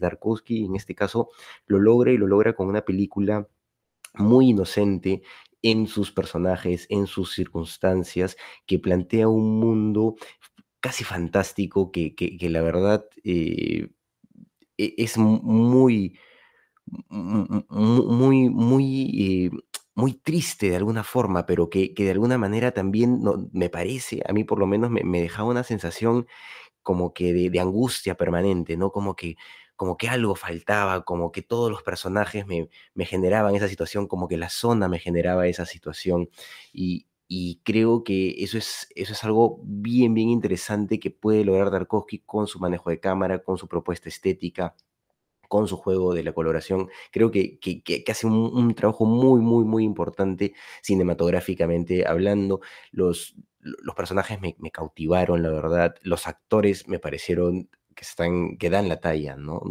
[0.64, 1.28] en este caso
[1.66, 3.48] lo logra y lo logra con una película
[4.14, 5.22] muy inocente
[5.62, 8.36] en sus personajes, en sus circunstancias,
[8.66, 10.16] que plantea un mundo
[10.80, 13.88] casi fantástico que, que, la verdad eh,
[14.76, 16.18] e, es muy,
[17.08, 19.50] muy, muy, eh,
[19.94, 24.22] muy triste de alguna forma, pero que, que de alguna manera también no, me parece,
[24.28, 26.26] a mí por lo menos me, me dejaba una sensación
[26.84, 28.92] como que de, angustia permanente, ¿no?
[28.92, 29.36] Como que,
[29.76, 34.28] como que algo faltaba, como que todos los personajes me, me generaban esa situación, como
[34.28, 36.30] que la zona me generaba esa situación.
[36.72, 41.70] Y, y creo que eso es, eso es algo bien, bien interesante que puede lograr
[41.70, 44.76] Tarkovsky con su manejo de cámara, con su propuesta estética,
[45.48, 49.84] con su juego de la coloración, creo que, que, hace un, trabajo muy, muy, muy
[49.84, 52.60] importante cinematográficamente hablando.
[52.90, 55.94] Los, los personajes me, cautivaron, la verdad.
[56.02, 59.62] Los actores me parecieron que, están, que dan la talla, ¿no?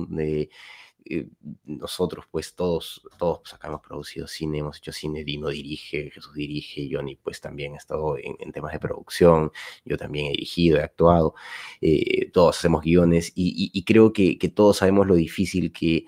[1.05, 1.27] Eh,
[1.65, 6.33] nosotros pues todos, todos pues, acá hemos producido cine, hemos hecho cine, Dino dirige, Jesús
[6.33, 9.51] dirige, Johnny pues también ha estado en, temas de producción,
[9.85, 11.35] yo también he dirigido, he actuado,
[11.81, 16.05] eh, todos hacemos guiones y, creo que, todos sabemos lo difícil que,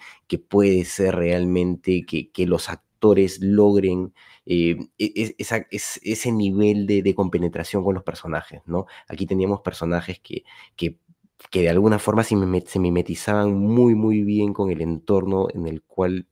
[0.49, 4.13] puede ser realmente que, los actores logren
[4.45, 8.85] eh, e, e, ese nivel de, compenetración con los personajes, ¿no?
[9.07, 10.43] Aquí teníamos personajes que
[11.51, 12.35] que de alguna forma se,
[12.79, 16.27] mimetizaban muy, muy bien con el entorno en el cual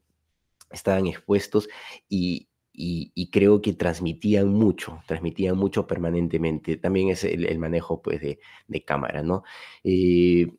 [0.71, 1.69] estaban expuestos
[2.09, 6.77] y, y, creo que transmitían mucho, transmitían mucho permanentemente.
[6.77, 9.43] También es el, manejo pues, de, de, cámara, ¿no?
[9.83, 10.51] Eh,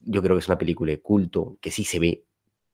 [0.00, 2.24] yo creo que es una película de culto, que sí se ve,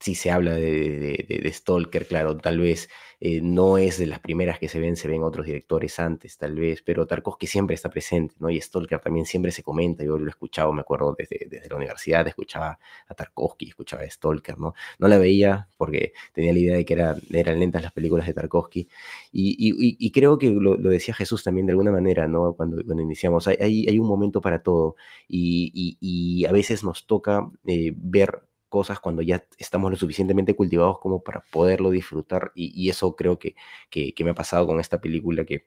[0.01, 2.89] sí se habla de, de, Stalker, claro, tal vez
[3.21, 6.55] eh, no es de las primeras que se ven, se ven otros directores antes, tal
[6.55, 8.49] vez, pero Tarkovsky siempre está presente, ¿no?
[8.49, 11.77] Y Stalker también siempre se comenta, yo lo he escuchado, me acuerdo desde, desde la
[11.77, 12.79] universidad, escuchaba
[13.09, 14.75] a Tarkovsky, escuchaba a Stalker, ¿no?
[14.99, 18.33] No la veía porque tenía la idea de que era, eran lentas las películas de
[18.35, 18.89] Tarkovsky,
[19.33, 22.55] y, y, creo que lo, decía Jesús también de alguna manera, ¿no?
[22.55, 24.97] Cuando, cuando iniciamos, hay, hay, un momento para todo,
[25.29, 31.23] y, a veces nos toca eh, ver cosas cuando ya estamos lo suficientemente cultivados como
[31.23, 32.53] para poderlo disfrutar.
[32.55, 33.55] Y, eso creo que,
[33.91, 35.67] que, me ha pasado con esta película que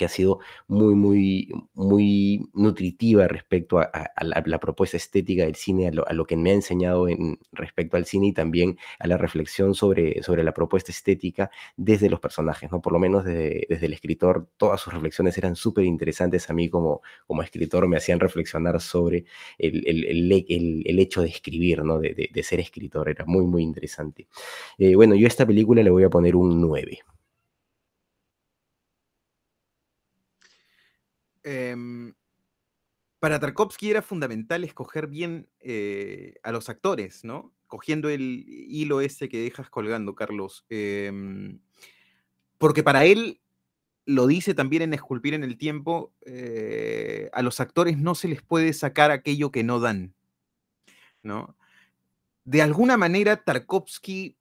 [0.00, 6.14] que ha sido muy, muy, muy nutritiva respecto a, la, propuesta estética del cine, a
[6.14, 10.22] lo, que me ha enseñado en, respecto al cine y también a la reflexión sobre,
[10.22, 12.80] sobre la propuesta estética desde los personajes, ¿no?
[12.80, 17.02] Por lo menos desde, el escritor, todas sus reflexiones eran súper interesantes a mí como,
[17.26, 19.26] como escritor, me hacían reflexionar sobre
[19.58, 21.98] el, el, el, hecho de escribir, ¿no?
[21.98, 24.28] De, de, ser escritor, era muy, muy interesante.
[24.78, 27.00] Eh, bueno, yo a esta película le voy a poner un 9.
[31.42, 32.12] Em,
[33.18, 37.52] para Tarkovsky era fundamental escoger bien eh, a los actores, ¿no?
[37.66, 40.64] Cogiendo el hilo ese que dejas colgando, Carlos.
[40.70, 41.60] Em,
[42.58, 43.40] porque para él,
[44.06, 48.42] lo dice también en Esculpir en el Tiempo, eh, a los actores no se les
[48.42, 50.14] puede sacar aquello que no dan,
[51.22, 51.56] ¿no?
[52.44, 54.36] De alguna manera, Tarkovsky,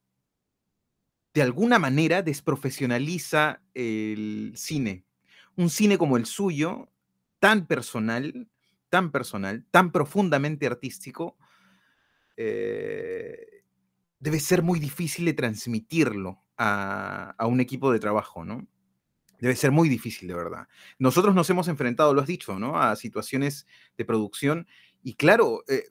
[1.34, 5.06] de alguna manera, desprofesionaliza el cine,
[5.60, 6.90] un cine como el suyo,
[7.40, 8.48] tan personal,
[8.88, 11.38] tan personal, tan profundamente artístico,
[12.38, 13.66] eh,
[14.20, 18.66] debe ser muy difícil de transmitirlo a, un equipo de trabajo, ¿no?
[19.42, 20.68] Debe ser muy difícil, de verdad.
[20.98, 22.80] Nosotros nos hemos enfrentado, lo has dicho, ¿no?
[22.82, 24.66] A situaciones de producción
[25.04, 25.90] y claro, eh,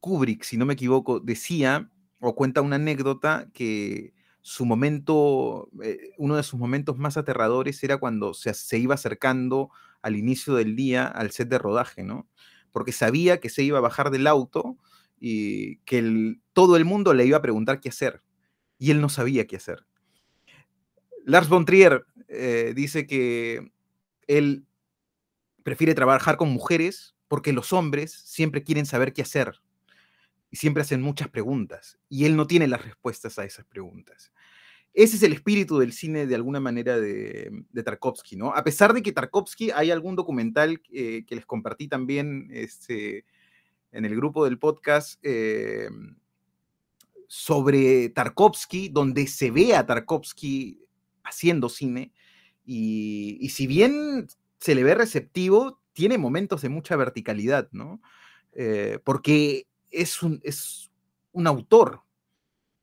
[0.00, 1.90] Kubrick, si no me equivoco, decía
[2.20, 4.12] o cuenta una anécdota que
[4.46, 9.70] su momento, eh, uno de sus momentos más aterradores era cuando se, se, iba acercando
[10.02, 12.28] al inicio del día al set de rodaje, ¿no?
[12.70, 14.76] Porque sabía que se iba a bajar del auto
[15.18, 18.22] y que todo el mundo le iba a preguntar qué hacer.
[18.78, 19.84] Y él no sabía qué hacer.
[21.24, 23.72] Lars von Trier eh, dice que
[24.28, 24.64] él
[25.64, 29.60] prefiere trabajar con mujeres porque los hombres siempre quieren saber qué hacer
[30.52, 34.32] y siempre hacen muchas preguntas y él no tiene las respuestas a esas preguntas.
[34.96, 37.52] Ese es el espíritu del cine de alguna manera de,
[37.84, 38.54] Tarkovsky, ¿no?
[38.54, 43.26] A pesar de que Tarkovsky, hay algún documental eh, que les compartí también este,
[43.92, 45.90] en el grupo del podcast eh,
[47.28, 50.80] sobre Tarkovsky, donde se ve a Tarkovsky
[51.24, 52.10] haciendo cine,
[52.64, 54.26] y, si bien
[54.58, 58.00] se le ve receptivo, tiene momentos de mucha verticalidad, ¿no?
[58.52, 60.90] Eh, porque es un, es
[61.32, 62.00] un autor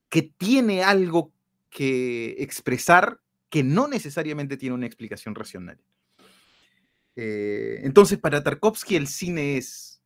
[0.10, 1.34] que tiene algo
[1.74, 3.20] que expresar
[3.50, 5.80] que no necesariamente tiene una explicación racional.
[7.16, 10.02] Eh, entonces, para Tarkovsky el cine es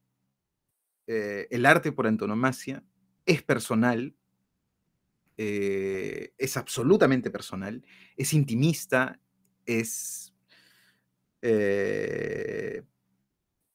[1.07, 2.83] eh, el arte por antonomasia,
[3.25, 4.15] es personal,
[5.37, 9.19] eh, es absolutamente personal, es intimista,
[9.65, 10.33] es...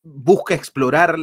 [0.03, 1.16] busca explorar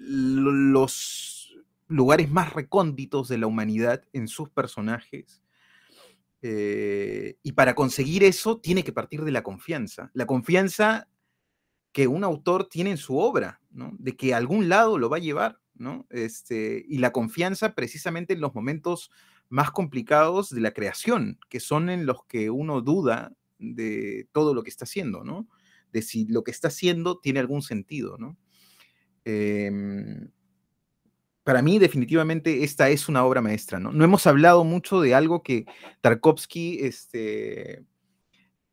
[0.00, 1.54] los
[1.86, 5.43] lugares más recónditos de la humanidad en sus personajes
[6.46, 10.10] eh, y para conseguir eso tiene que partir de la confianza.
[10.12, 11.08] La confianza
[11.90, 15.58] que un autor tiene en su obra, De que algún lado lo va a llevar,
[15.74, 16.06] ¿no?
[16.10, 19.10] Este, y la confianza precisamente en los momentos
[19.48, 24.62] más complicados de la creación, que son en los que uno duda de todo lo
[24.62, 25.48] que está haciendo, ¿no?
[25.92, 28.36] De si lo que está haciendo tiene algún sentido, ¿no?
[29.24, 30.30] Em,
[31.44, 33.92] para mí definitivamente esta es una obra maestra, ¿no?
[33.92, 35.66] No hemos hablado mucho de algo que
[36.00, 37.84] Tarkovsky este,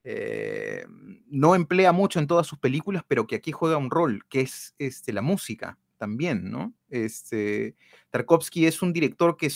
[0.03, 0.85] eh,
[1.27, 4.73] no emplea mucho en todas sus películas, pero que aquí juega un rol, que es
[4.79, 6.73] este, la música también, ¿no?
[6.89, 7.75] Este,
[8.09, 9.49] Tarkovsky es un director que,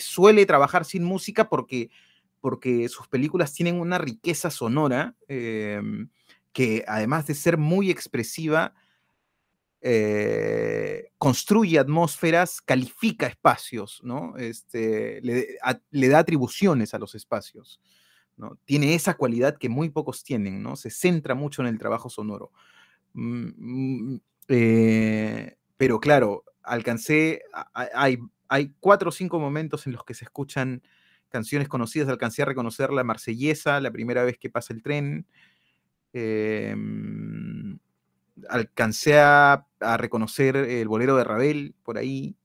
[0.00, 1.90] suele trabajar sin música porque,
[2.40, 6.08] porque sus películas tienen una riqueza sonora em,
[6.54, 8.74] que además de ser muy expresiva,
[9.86, 14.34] eh, construye atmósferas, califica espacios, ¿no?
[14.38, 17.82] Este, le, da atribuciones a los espacios.
[18.38, 18.58] ¿no?
[18.64, 20.76] Tiene esa cualidad que muy pocos tienen, ¿no?
[20.76, 22.50] Se centra mucho en el trabajo sonoro.
[23.12, 27.42] Mm, mm, eh, pero claro, alcancé,
[27.74, 30.82] hay, hay cuatro o cinco momentos en los que se escuchan
[31.28, 35.26] canciones conocidas, alcancé a reconocer la marsellesa la primera vez que pasa el tren.
[36.14, 36.74] Eh,
[38.48, 39.66] alcancé a,
[39.98, 42.36] reconocer el bolero de Ravel por ahí.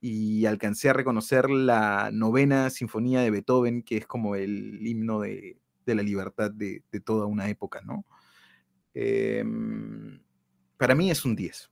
[0.00, 5.58] y alcancé a reconocer la novena sinfonía de Beethoven, que es como el himno de,
[5.86, 8.04] de la libertad de, de, toda una época, ¿no?
[8.94, 9.44] Eh,
[10.76, 11.70] para mí es un 10.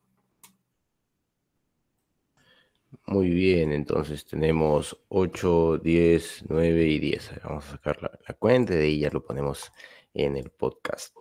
[3.07, 7.33] Muy bien, entonces tenemos 8, 10, 9 y 10.
[7.45, 9.73] Vamos a sacar la, la cuenta y ya lo ponemos
[10.15, 11.15] en el podcast.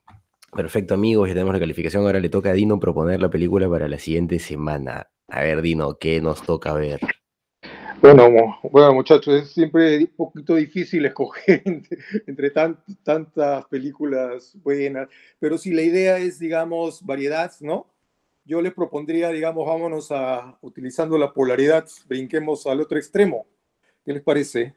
[0.52, 2.04] Perfecto, amigos, ya tenemos la calificación.
[2.06, 5.10] Ahora le toca a Dino proponer la película para la siguiente semana.
[5.30, 7.00] A ver, Dino, ¿qué nos toca ver?
[8.02, 8.30] Bueno,
[8.64, 15.08] bueno muchachos, es siempre un poquito difícil escoger entre, entre tan, tantas películas buenas,
[15.40, 17.88] pero si la idea es, digamos, variedad, ¿no?
[18.44, 23.46] Yo les propondría, digamos, vámonos a, utilizando la polaridad, brinquemos al otro extremo.
[24.04, 24.74] ¿Qué les parece?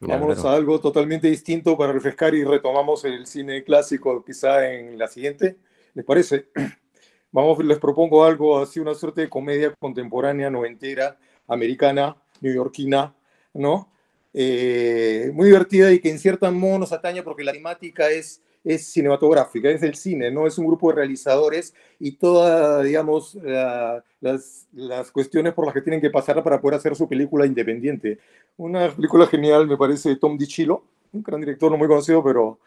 [0.00, 0.48] Vámonos claro.
[0.50, 5.58] a algo totalmente distinto para refrescar y retomamos el cine clásico quizá en la siguiente.
[5.94, 6.48] ¿Les parece?
[7.32, 13.14] Vamos, les propongo algo así, una suerte de comedia contemporánea, noventera, americana, neoyorquina,
[13.52, 13.92] ¿no?
[14.32, 18.92] Eh, muy divertida y que en cierto modo nos atañe porque la temática es, es
[18.92, 20.46] cinematográfica, es del cine, ¿no?
[20.46, 25.80] Es un grupo de realizadores y todas, digamos, uh, las, las cuestiones por las que
[25.80, 28.18] tienen que pasar para poder hacer su película independiente.
[28.56, 30.82] Una película genial, me parece, Tom DiCillo,
[31.12, 32.58] un gran director no muy conocido, pero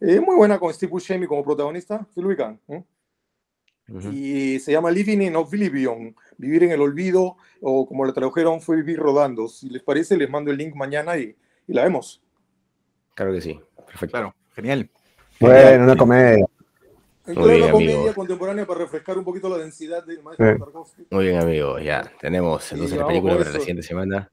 [0.00, 2.58] eh, muy buena con Steve Buscemi como protagonista, ¿se lo ubican?
[2.68, 2.82] ¿eh?
[3.88, 4.12] Uh -huh.
[4.12, 8.76] Y se llama Living in Oblivion, Vivir en el Olvido, o como la tradujeron fue
[8.76, 9.48] Vivir Rodando.
[9.48, 12.22] Si les parece, les mando el link mañana y, y la vemos.
[13.14, 14.12] Claro que sí, perfecto.
[14.12, 14.88] Claro, genial.
[15.40, 16.46] Bueno, una comedia.
[17.26, 18.14] Muy bien, una comedia amigo.
[18.14, 20.58] contemporánea para refrescar un poquito la densidad del maestro sí.
[20.58, 21.06] Tarkovsky.
[21.10, 24.32] Muy bien, amigos, ya tenemos entonces la película para la siguiente semana.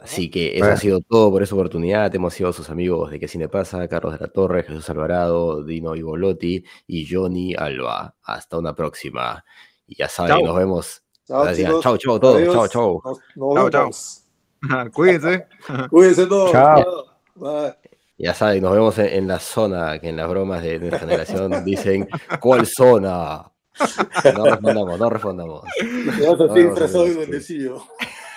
[0.00, 2.14] Así que eso ha sido todo por esa oportunidad.
[2.14, 3.88] Hemos sido sus amigos de ¿Qué Cine Pasa?
[3.88, 8.14] Carlos de la Torre, Jesús Alvarado, Dino Igolotti y Johnny Alba.
[8.22, 9.44] Hasta una próxima.
[9.86, 10.44] Y ya saben, chau.
[10.44, 11.02] nos vemos.
[11.26, 12.42] Chao, chao, chao, todos.
[12.52, 13.02] Chao, chao.
[13.36, 13.90] Nos chao,
[14.92, 15.46] Cuídense.
[15.90, 16.52] Cuídense todos.
[16.52, 17.06] Chao.
[17.36, 17.74] Bye.
[18.16, 21.64] Ya saben, nos vemos en, en, la zona, que en las bromas de nuestra generación
[21.64, 22.08] dicen,
[22.40, 23.50] ¿cuál zona?
[24.36, 25.62] No respondamos, no respondamos.
[25.80, 27.84] Te vas disfrazado y bendecido.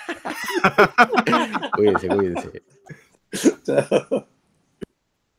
[1.76, 2.64] cuídense, cuídense.
[3.64, 4.28] Chao.